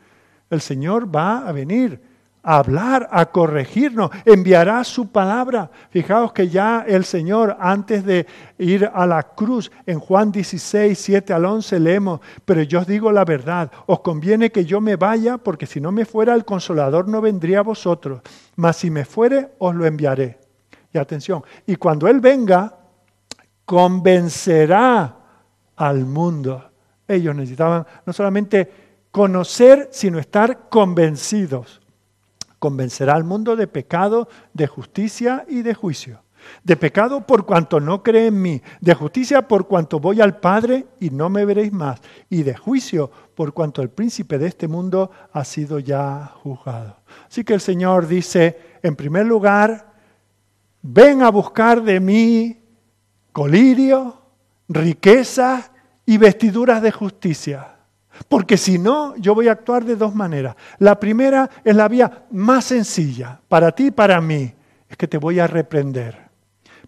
[0.51, 2.01] El Señor va a venir
[2.43, 5.71] a hablar, a corregirnos, enviará su palabra.
[5.91, 8.27] Fijaos que ya el Señor, antes de
[8.59, 13.13] ir a la cruz, en Juan 16, 7 al 11 leemos, pero yo os digo
[13.13, 17.09] la verdad, os conviene que yo me vaya, porque si no me fuera el consolador
[17.09, 18.21] no vendría a vosotros,
[18.57, 20.39] mas si me fuere, os lo enviaré.
[20.93, 22.77] Y atención, y cuando Él venga,
[23.65, 25.17] convencerá
[25.77, 26.71] al mundo.
[27.07, 28.71] Ellos necesitaban no solamente
[29.11, 31.82] conocer, sino estar convencidos
[32.63, 36.23] convencerá al mundo de pecado, de justicia y de juicio.
[36.63, 40.87] De pecado por cuanto no cree en mí, de justicia por cuanto voy al Padre
[41.01, 42.01] y no me veréis más,
[42.31, 46.99] y de juicio por cuanto el príncipe de este mundo ha sido ya juzgado.
[47.29, 49.95] Así que el Señor dice, en primer lugar,
[50.83, 52.61] ven a buscar de mí
[53.33, 54.23] colirio,
[54.69, 55.73] riqueza
[56.07, 57.72] y vestiduras de justicia.
[58.29, 60.57] Porque si no, yo voy a actuar de dos maneras.
[60.79, 64.53] La primera es la vía más sencilla, para ti y para mí,
[64.89, 66.19] es que te voy a reprender.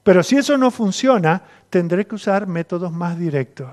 [0.03, 3.69] Pero si eso no funciona, tendré que usar métodos más directos.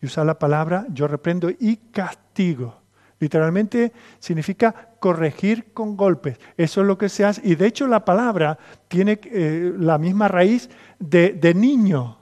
[0.00, 2.80] y usa la palabra yo reprendo y castigo.
[3.20, 6.38] Literalmente significa corregir con golpes.
[6.56, 7.40] Eso es lo que se hace.
[7.44, 12.17] Y de hecho la palabra tiene eh, la misma raíz de, niño.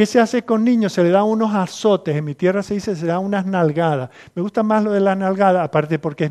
[0.00, 0.94] ¿Qué se hace con niños?
[0.94, 2.16] Se le da unos azotes.
[2.16, 4.08] En mi tierra se dice se da unas nalgadas.
[4.34, 6.30] Me gusta más lo de la nalgada, aparte porque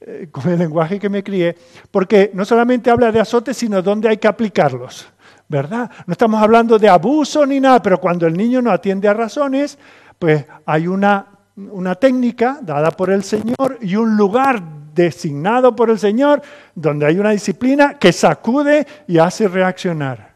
[0.00, 1.56] eh, con el lenguaje que me crié,
[1.90, 5.08] porque no solamente habla de azotes, sino dónde hay que aplicarlos.
[5.48, 5.90] ¿Verdad?
[6.06, 9.80] No estamos hablando de abuso ni nada, pero cuando el niño no atiende a razones,
[10.16, 14.62] pues hay una una técnica dada por el Señor y un lugar
[14.94, 16.40] designado por el Señor
[16.72, 20.27] donde hay una disciplina que sacude y hace reaccionar.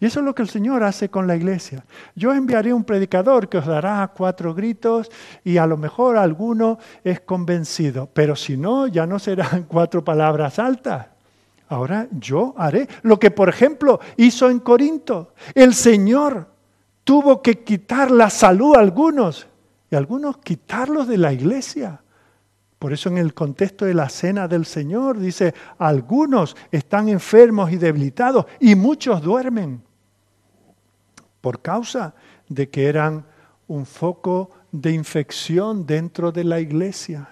[0.00, 1.84] Y eso es lo que el Señor hace con la iglesia.
[2.14, 5.10] Yo enviaré un predicador que os dará cuatro gritos
[5.44, 10.58] y a lo mejor alguno es convencido, pero si no, ya no serán cuatro palabras
[10.58, 11.06] altas.
[11.68, 15.34] Ahora yo haré lo que, por ejemplo, hizo en Corinto.
[15.54, 16.48] El Señor
[17.04, 19.46] tuvo que quitar la salud a algunos
[19.90, 22.00] y algunos quitarlos de la iglesia.
[22.78, 27.76] Por eso en el contexto de la cena del Señor dice, algunos están enfermos y
[27.76, 29.82] debilitados y muchos duermen
[31.40, 32.14] por causa
[32.48, 33.24] de que eran
[33.66, 37.28] un foco de infección dentro de la iglesia.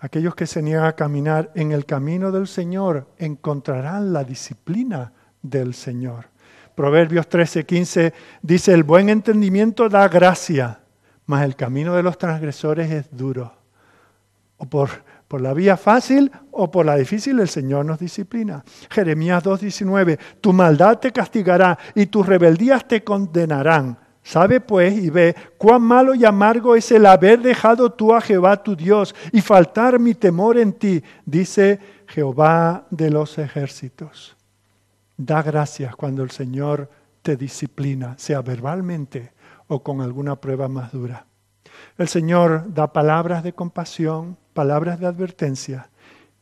[0.00, 5.74] Aquellos que se niegan a caminar en el camino del Señor encontrarán la disciplina del
[5.74, 6.26] Señor.
[6.74, 8.12] Proverbios 13:15
[8.42, 10.80] dice, el buen entendimiento da gracia
[11.26, 13.52] mas el camino de los transgresores es duro.
[14.58, 14.88] O por,
[15.28, 18.64] por la vía fácil o por la difícil el Señor nos disciplina.
[18.90, 23.98] Jeremías 2.19, tu maldad te castigará y tus rebeldías te condenarán.
[24.22, 28.60] Sabe pues y ve cuán malo y amargo es el haber dejado tú a Jehová
[28.60, 31.78] tu Dios y faltar mi temor en ti, dice
[32.08, 34.36] Jehová de los ejércitos.
[35.16, 36.90] Da gracias cuando el Señor
[37.22, 39.32] te disciplina, sea verbalmente
[39.68, 41.26] o con alguna prueba más dura.
[41.98, 45.88] El Señor da palabras de compasión, palabras de advertencia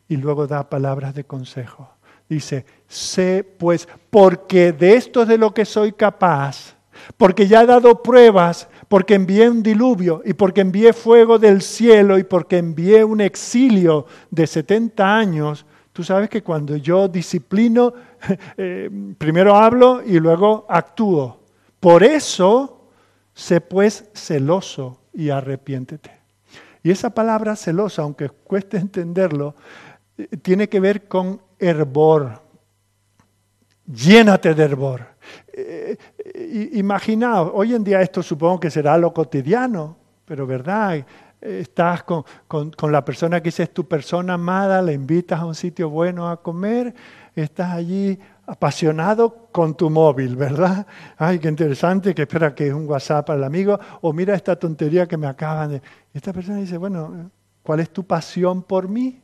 [0.08, 1.88] y luego da palabras de consejo.
[2.28, 6.76] Dice, sé pues, porque de esto es de lo que soy capaz,
[7.16, 12.18] porque ya he dado pruebas, porque envié un diluvio y porque envié fuego del cielo
[12.18, 17.92] y porque envié un exilio de 70 años, tú sabes que cuando yo disciplino,
[18.56, 21.40] eh, primero hablo y luego actúo.
[21.80, 22.74] Por eso
[23.34, 26.10] Sé pues celoso y arrepiéntete.
[26.82, 29.54] Y esa palabra celosa, aunque cueste entenderlo,
[30.18, 32.42] eh, tiene que ver con hervor.
[33.86, 35.06] Llénate de hervor.
[35.52, 41.04] Eh, eh, imaginaos, hoy en día esto supongo que será lo cotidiano, pero ¿verdad?
[41.40, 45.90] Estás con, con la persona que es tu persona amada, le invitas a un sitio
[45.90, 46.94] bueno a comer,
[47.34, 50.86] estás allí apasionado con tu móvil, ¿verdad?
[51.16, 55.06] Ay, qué interesante, que espera que es un WhatsApp el amigo, o mira esta tontería
[55.06, 55.82] que me acaban de...
[56.12, 57.30] esta persona dice, bueno,
[57.62, 59.22] ¿cuál es tu pasión por mí?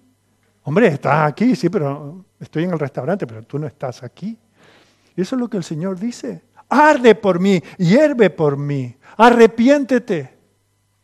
[0.63, 4.39] Hombre, estás aquí, sí, pero estoy en el restaurante, pero tú no estás aquí.
[5.17, 6.45] Y eso es lo que el Señor dice.
[6.69, 10.40] Arde por mí, hierve por mí, arrepiéntete.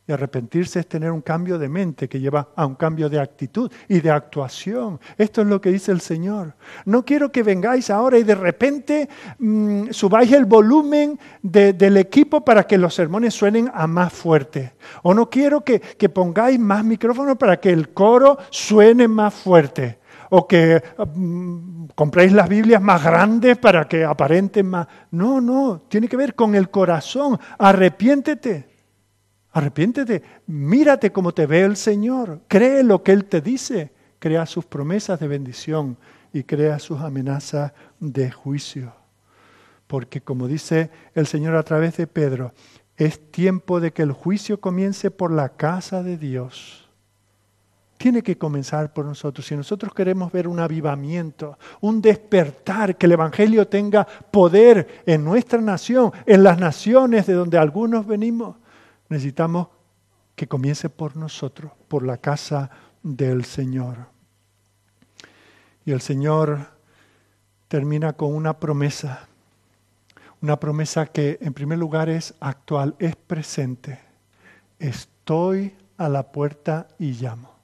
[0.09, 3.71] Y arrepentirse es tener un cambio de mente que lleva a un cambio de actitud
[3.89, 5.01] y de actuación.
[5.19, 6.55] Esto es lo que dice el Señor.
[6.85, 9.09] No quiero que vengáis ahora y de repente
[9.41, 14.75] mm, subáis el volumen del equipo para que los sermones suenen a más fuerte.
[15.03, 19.99] O no quiero que, pongáis más micrófonos para que el coro suene más fuerte.
[20.31, 24.87] O que mm, compréis las Biblias más grandes para que aparenten más.
[25.11, 27.41] No, no, tiene que ver con el corazón.
[27.59, 28.76] Arrepiéntete.
[29.57, 34.67] Arrepiéntete, mírate como te ve el Señor, cree lo que Él te dice, crea sus
[34.67, 35.97] promesas de bendición
[36.31, 38.93] y crea sus amenazas de juicio.
[39.87, 42.53] Porque como dice el Señor a través de Pedro,
[42.99, 46.91] es tiempo de que el juicio comience por la casa de Dios.
[47.97, 49.47] Tiene que comenzar por nosotros.
[49.47, 55.63] Si nosotros queremos ver un avivamiento, un despertar, que el Evangelio tenga poder en nuestra
[55.63, 58.57] nación, en las naciones de donde algunos venimos,
[59.09, 59.69] necesitamos
[60.35, 62.71] que comience por nosotros, por la casa
[63.03, 64.09] del Señor.
[65.85, 66.77] Y el Señor
[67.69, 69.29] termina con una promesa,
[70.43, 73.99] una promesa que en primer lugar es actual, es presente.
[74.79, 77.55] Estoy a la puerta y llamo.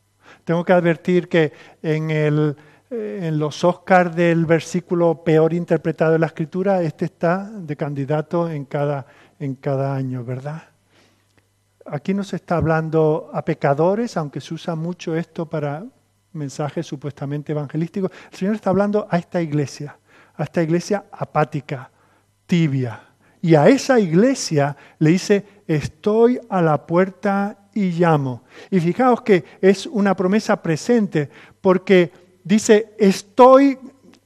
[0.44, 6.82] Tengo que advertir que en, eh, los Oscars del versículo peor interpretado de la Escritura,
[6.82, 9.06] este está de candidato en cada,
[9.38, 10.71] en cada año, ¿verdad?
[11.86, 15.84] Aquí no se está hablando a pecadores, aunque se usa mucho esto para
[16.32, 18.10] mensajes supuestamente evangelísticos.
[18.30, 19.96] El Señor está hablando a esta iglesia,
[20.36, 21.90] a esta iglesia apática,
[22.46, 23.00] tibia.
[23.40, 28.44] Y a esa iglesia le dice, estoy a la puerta y llamo.
[28.70, 31.28] Y fijaos que es una promesa presente,
[31.60, 32.12] porque
[32.44, 33.78] dice, estoy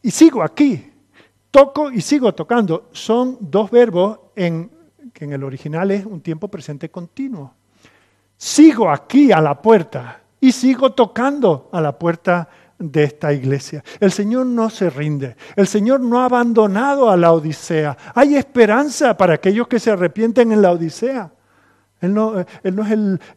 [0.03, 0.93] y sigo aquí,
[1.51, 2.91] toco y sigo tocando.
[2.93, 4.71] Son dos verbos en,
[5.17, 7.55] que en el original es un tiempo presente continuo.
[8.37, 12.47] Sigo aquí a la puerta y sigo tocando a la puerta
[12.79, 13.83] de esta iglesia.
[13.99, 15.35] El Señor no se rinde.
[15.57, 17.97] El Señor no ha abandonado a la Odisea.
[18.15, 21.33] Hay esperanza para aquellos que se arrepienten en la Odisea.
[22.03, 22.47] Él no, es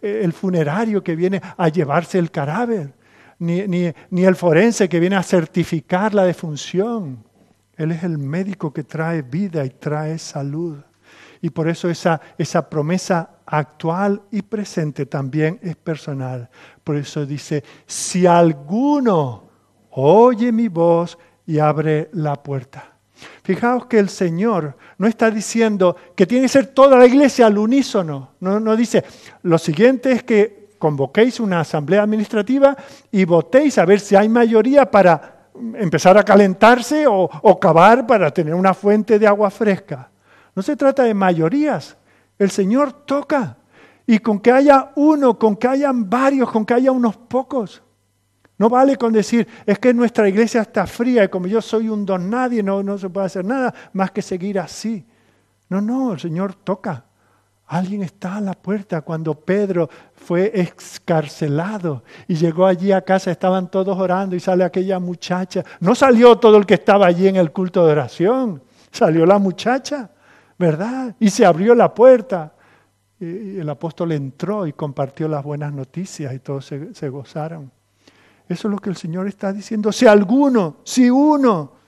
[0.01, 2.93] el, funerario que viene a llevarse el cadáver,
[3.39, 7.23] ni, ni, ni el forense que viene a certificar la defunción.
[7.77, 10.75] Él es el médico que trae vida y trae salud.
[11.41, 16.49] Y por eso esa, esa promesa actual y presente también es personal.
[16.83, 19.49] Por eso dice, si alguno
[19.91, 22.93] oye mi voz y abre la puerta.
[23.43, 27.57] Fijaos que el Señor no está diciendo que tiene que ser toda la iglesia al
[27.57, 28.31] unísono.
[28.39, 29.03] No, no dice,
[29.43, 32.77] lo siguiente es que convoquéis una asamblea administrativa
[33.11, 38.31] y votéis a ver si hay mayoría para empezar a calentarse o, o cavar para
[38.31, 40.08] tener una fuente de agua fresca.
[40.59, 41.95] No se trata de mayorías.
[42.37, 43.55] El Señor toca.
[44.05, 47.81] Y con que haya uno, con que hayan varios, con que haya unos pocos.
[48.57, 52.05] No vale con decir, es que nuestra iglesia está fría y como yo soy un
[52.05, 55.05] don nadie, no, no se puede hacer nada más que seguir así.
[55.69, 57.05] No, no, el Señor toca.
[57.67, 58.99] Alguien está a la puerta.
[58.99, 64.99] Cuando Pedro fue excarcelado y llegó allí a casa, estaban todos orando y sale aquella
[64.99, 65.63] muchacha.
[65.79, 70.09] No salió todo el que estaba allí en el culto de oración, salió la muchacha.
[70.59, 71.15] ¿Verdad?
[71.19, 72.53] Y se abrió la puerta.
[73.19, 77.71] Y el apóstol entró y compartió las buenas noticias y todos se, gozaron.
[78.47, 79.91] Eso es lo que el Señor está diciendo.
[79.91, 81.79] Si alguno, si uno.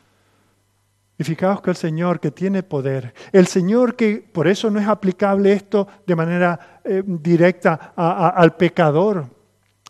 [1.18, 4.88] Y fijaos que el Señor que tiene poder, el Señor que, por eso no es
[4.88, 9.28] aplicable esto de manera eh, directa al pecador,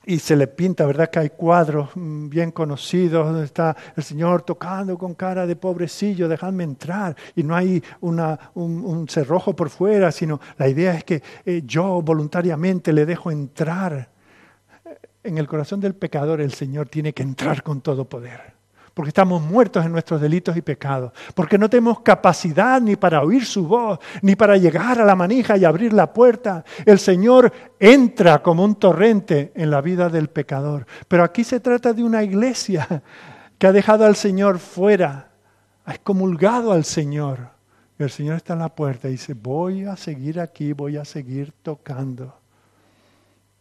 [0.06, 1.10] y se le pinta, ¿verdad?
[1.10, 6.28] Que hay cuadros mm, bien conocidos donde está el Señor tocando con cara de pobrecillo,
[6.28, 7.16] dejadme entrar.
[7.36, 12.02] Y no hay una, un, cerrojo por fuera, sino la idea es que eh, yo
[12.02, 14.10] voluntariamente le dejo entrar.
[15.24, 18.61] En el corazón del pecador el Señor tiene que entrar con todo poder
[18.94, 23.46] porque estamos muertos en nuestros delitos y pecados, porque no tenemos capacidad ni para oír
[23.46, 26.66] su voz, ni para llegar a la manija y abrir la puerta.
[26.86, 30.86] El Señor entra como un torrente en la vida del pecador.
[31.08, 33.02] Pero aquí se trata de una iglesia
[33.58, 35.30] que ha dejado al Señor fuera,
[35.86, 37.50] ha excomulgado al Señor.
[37.98, 41.06] Y el Señor está en la puerta y dice, voy a seguir aquí, voy a
[41.06, 42.36] seguir tocando.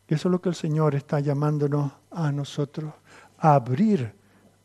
[0.08, 2.92] Y eso es lo que el Señor está llamándonos a nosotros,
[3.38, 4.19] a abrir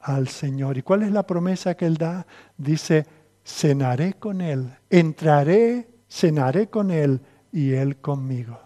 [0.06, 0.78] al Señor.
[0.78, 2.26] ¿Y cuál es la promesa que Él da?
[2.58, 3.06] Dice,
[3.44, 7.20] cenaré con Él, entraré, cenaré con Él
[7.52, 8.60] y Él conmigo.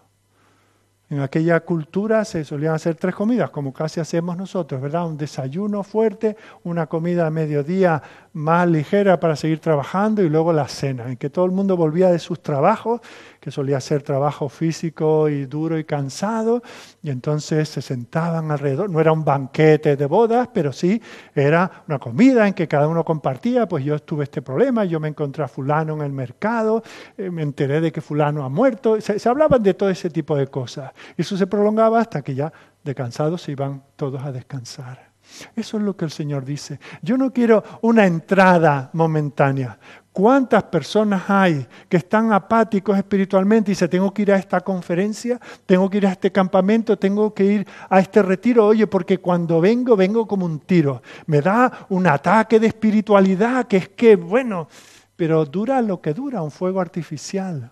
[1.09, 5.07] En aquella cultura se solían hacer tres comidas, como casi hacemos nosotros, ¿verdad?
[5.07, 10.67] Un desayuno fuerte, una comida a mediodía más ligera para seguir trabajando y luego la
[10.67, 13.01] cena, en que todo el mundo volvía de sus trabajos,
[13.39, 16.61] que solía ser trabajo físico y duro y cansado,
[17.01, 18.89] y entonces se sentaban alrededor.
[18.89, 21.01] No era un banquete de bodas, pero sí
[21.33, 25.07] era una comida en que cada uno compartía, pues yo tuve este problema, yo me
[25.07, 26.83] encontré a fulano en el mercado,
[27.17, 30.35] eh, me enteré de que fulano ha muerto, se, se hablaban de todo ese tipo
[30.35, 30.91] de cosas.
[31.17, 32.51] Y eso se prolongaba hasta que ya
[32.83, 35.08] de cansados se iban todos a descansar.
[35.55, 36.79] Eso es lo que el Señor dice.
[37.01, 39.77] Yo no quiero una entrada momentánea.
[40.11, 45.39] ¿Cuántas personas hay que están apáticos espiritualmente y dicen, tengo que ir a esta conferencia,
[45.65, 48.65] tengo que ir a este campamento, tengo que ir a este retiro?
[48.65, 51.01] Oye, porque cuando vengo, vengo como un tiro.
[51.27, 54.67] Me da un ataque de espiritualidad que es que, bueno,
[55.15, 57.71] pero dura lo que dura, un fuego artificial.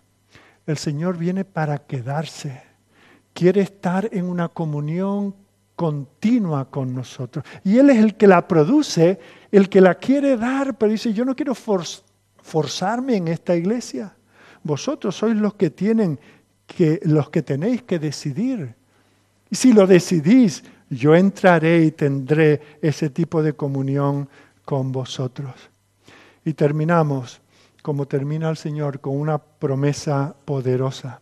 [0.65, 2.61] El Señor viene para quedarse.
[3.33, 5.33] Quiere estar en una comunión
[5.77, 7.45] continua con nosotros.
[7.63, 9.19] Y Él es el que la produce,
[9.51, 14.15] el que la quiere dar, pero dice, yo no quiero forzarme en esta iglesia.
[14.63, 16.19] Vosotros sois los que tienen
[16.65, 18.73] que, los que tenéis que decidir.
[19.51, 24.27] Y si lo decidís, yo entraré y tendré ese tipo de comunión
[24.65, 25.53] con vosotros.
[26.43, 27.39] Y terminamos,
[27.83, 31.21] como termina el Señor, con una promesa poderosa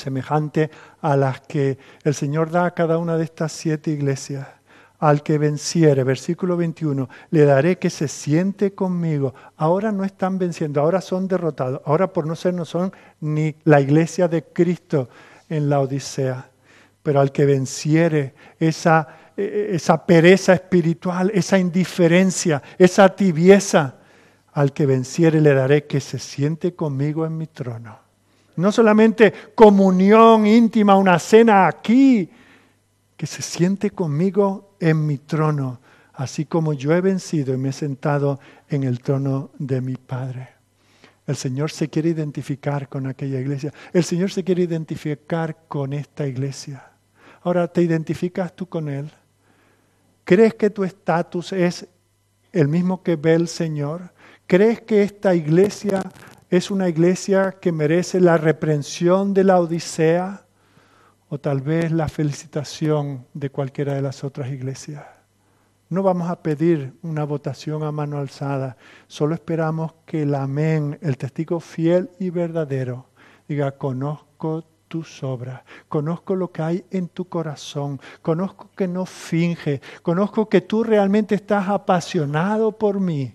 [0.00, 0.70] semejante
[1.00, 4.46] a las que el Señor da a cada una de estas siete iglesias.
[4.98, 9.34] Al que venciere, versículo 21, le daré que se siente conmigo.
[9.56, 11.80] Ahora no están venciendo, ahora son derrotados.
[11.86, 15.08] Ahora por no ser no son ni la iglesia de Cristo
[15.48, 16.50] en la Odisea.
[17.02, 23.94] Pero al que venciere esa, esa pereza espiritual, esa indiferencia, esa tibieza,
[24.52, 27.99] al que venciere le daré que se siente conmigo en mi trono
[28.60, 32.28] No solamente comunión íntima, una cena aquí,
[33.16, 35.80] que se siente conmigo en mi trono,
[36.14, 40.48] así como yo he vencido y me he sentado en el trono de mi Padre.
[41.26, 43.72] El Señor se quiere identificar con aquella iglesia.
[43.92, 46.90] El Señor se quiere identificar con esta iglesia.
[47.42, 49.10] Ahora, ¿te identificas tú con Él?
[50.24, 51.86] ¿Crees que tu estatus es
[52.52, 54.12] el mismo que ve el Señor?
[54.46, 56.02] ¿Crees que esta iglesia
[56.50, 60.46] es una iglesia que merece la reprensión de la Odisea
[61.28, 65.04] o tal vez la felicitación de cualquiera de las otras iglesias?
[65.88, 71.16] No vamos a pedir una votación a mano alzada, solo esperamos que el amén, el
[71.16, 73.06] testigo fiel y verdadero,
[73.46, 79.80] diga, conozco tus obras, conozco lo que hay en tu corazón, conozco que no finge,
[80.02, 83.34] conozco que tú realmente estás apasionado por mí.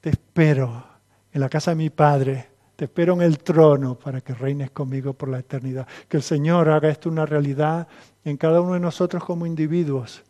[0.00, 0.95] Te espero
[1.36, 5.12] en la casa de mi Padre, te espero en el trono para que reines conmigo
[5.12, 5.86] por la eternidad.
[6.08, 7.86] Que el Señor haga esto una realidad
[8.24, 10.22] en cada uno de nosotros como individuos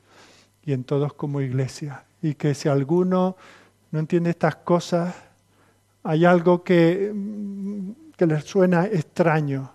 [0.64, 2.02] y en todos como iglesia.
[2.20, 3.36] Y que si alguno
[3.92, 5.14] no entiende estas cosas,
[6.02, 7.14] hay algo que,
[8.16, 9.70] que le suena extraño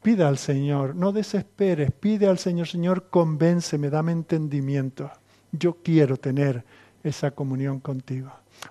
[0.00, 5.10] Pida al Señor, no desesperes, pide al Señor, Señor, convénceme, dame entendimiento.
[5.50, 6.62] Yo quiero tener
[7.02, 8.30] esa comunión contigo.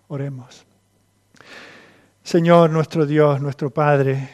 [0.09, 0.67] Oremos.
[2.23, 4.29] Señor, nuestro Dios, nuestro Padre,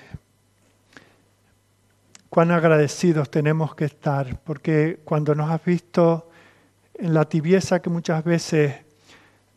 [2.30, 6.30] cuán agradecidos tenemos que estar, porque cuando nos has visto
[6.94, 8.76] en la tibieza que muchas veces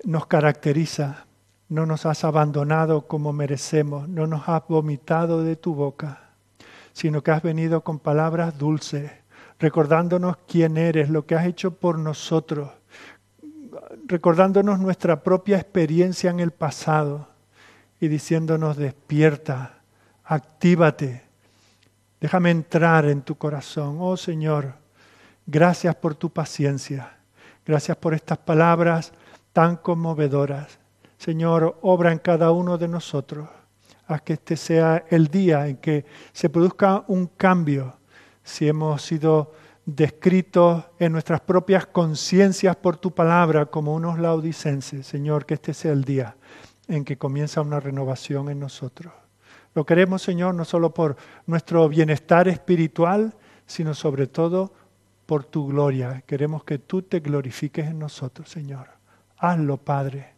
[0.04, 1.26] nos caracteriza,
[1.68, 6.22] no nos has abandonado como merecemos, no nos has vomitado de tu boca
[6.92, 9.10] sino que has venido con palabras dulces,
[9.58, 12.70] recordándonos quién eres, lo que has hecho por nosotros,
[14.06, 17.31] recordándonos nuestra propia experiencia en el pasado
[18.02, 19.78] y diciéndonos despierta,
[20.24, 21.22] actívate,
[22.20, 23.98] déjame entrar en tu corazón.
[24.00, 24.74] Oh Señor,
[25.46, 27.16] gracias por tu paciencia,
[27.64, 29.12] gracias por estas palabras
[29.52, 30.80] tan conmovedoras.
[31.16, 33.48] Señor, obra en cada uno de nosotros
[34.08, 37.98] a que este sea el día en que se produzca un cambio,
[38.42, 39.52] si hemos sido
[39.86, 45.06] descritos en nuestras propias conciencias por tu palabra como unos laudicenses.
[45.06, 46.34] Señor, que este sea el día
[46.94, 49.12] en que comienza una renovación en nosotros.
[49.74, 51.16] Lo queremos, Señor, no solo por
[51.46, 53.34] nuestro bienestar espiritual,
[53.66, 54.72] sino sobre todo
[55.26, 56.22] por tu gloria.
[56.26, 58.88] Queremos que tú te glorifiques en nosotros, Señor.
[59.38, 60.32] Hazlo, Padre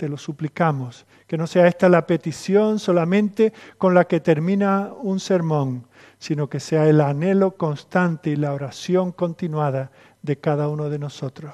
[0.00, 5.20] te lo suplicamos, que no sea esta la petición solamente con la que termina un
[5.20, 5.84] sermón,
[6.18, 9.90] sino que sea el anhelo constante y la oración continuada
[10.22, 11.52] de cada uno de nosotros.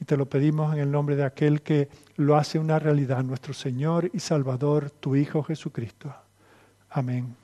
[0.00, 1.88] Y te lo pedimos en el nombre de aquel que
[2.20, 6.14] lo hace una realidad, nuestro Señor y Salvador, tu Hijo Jesucristo.
[6.90, 7.34] Amén.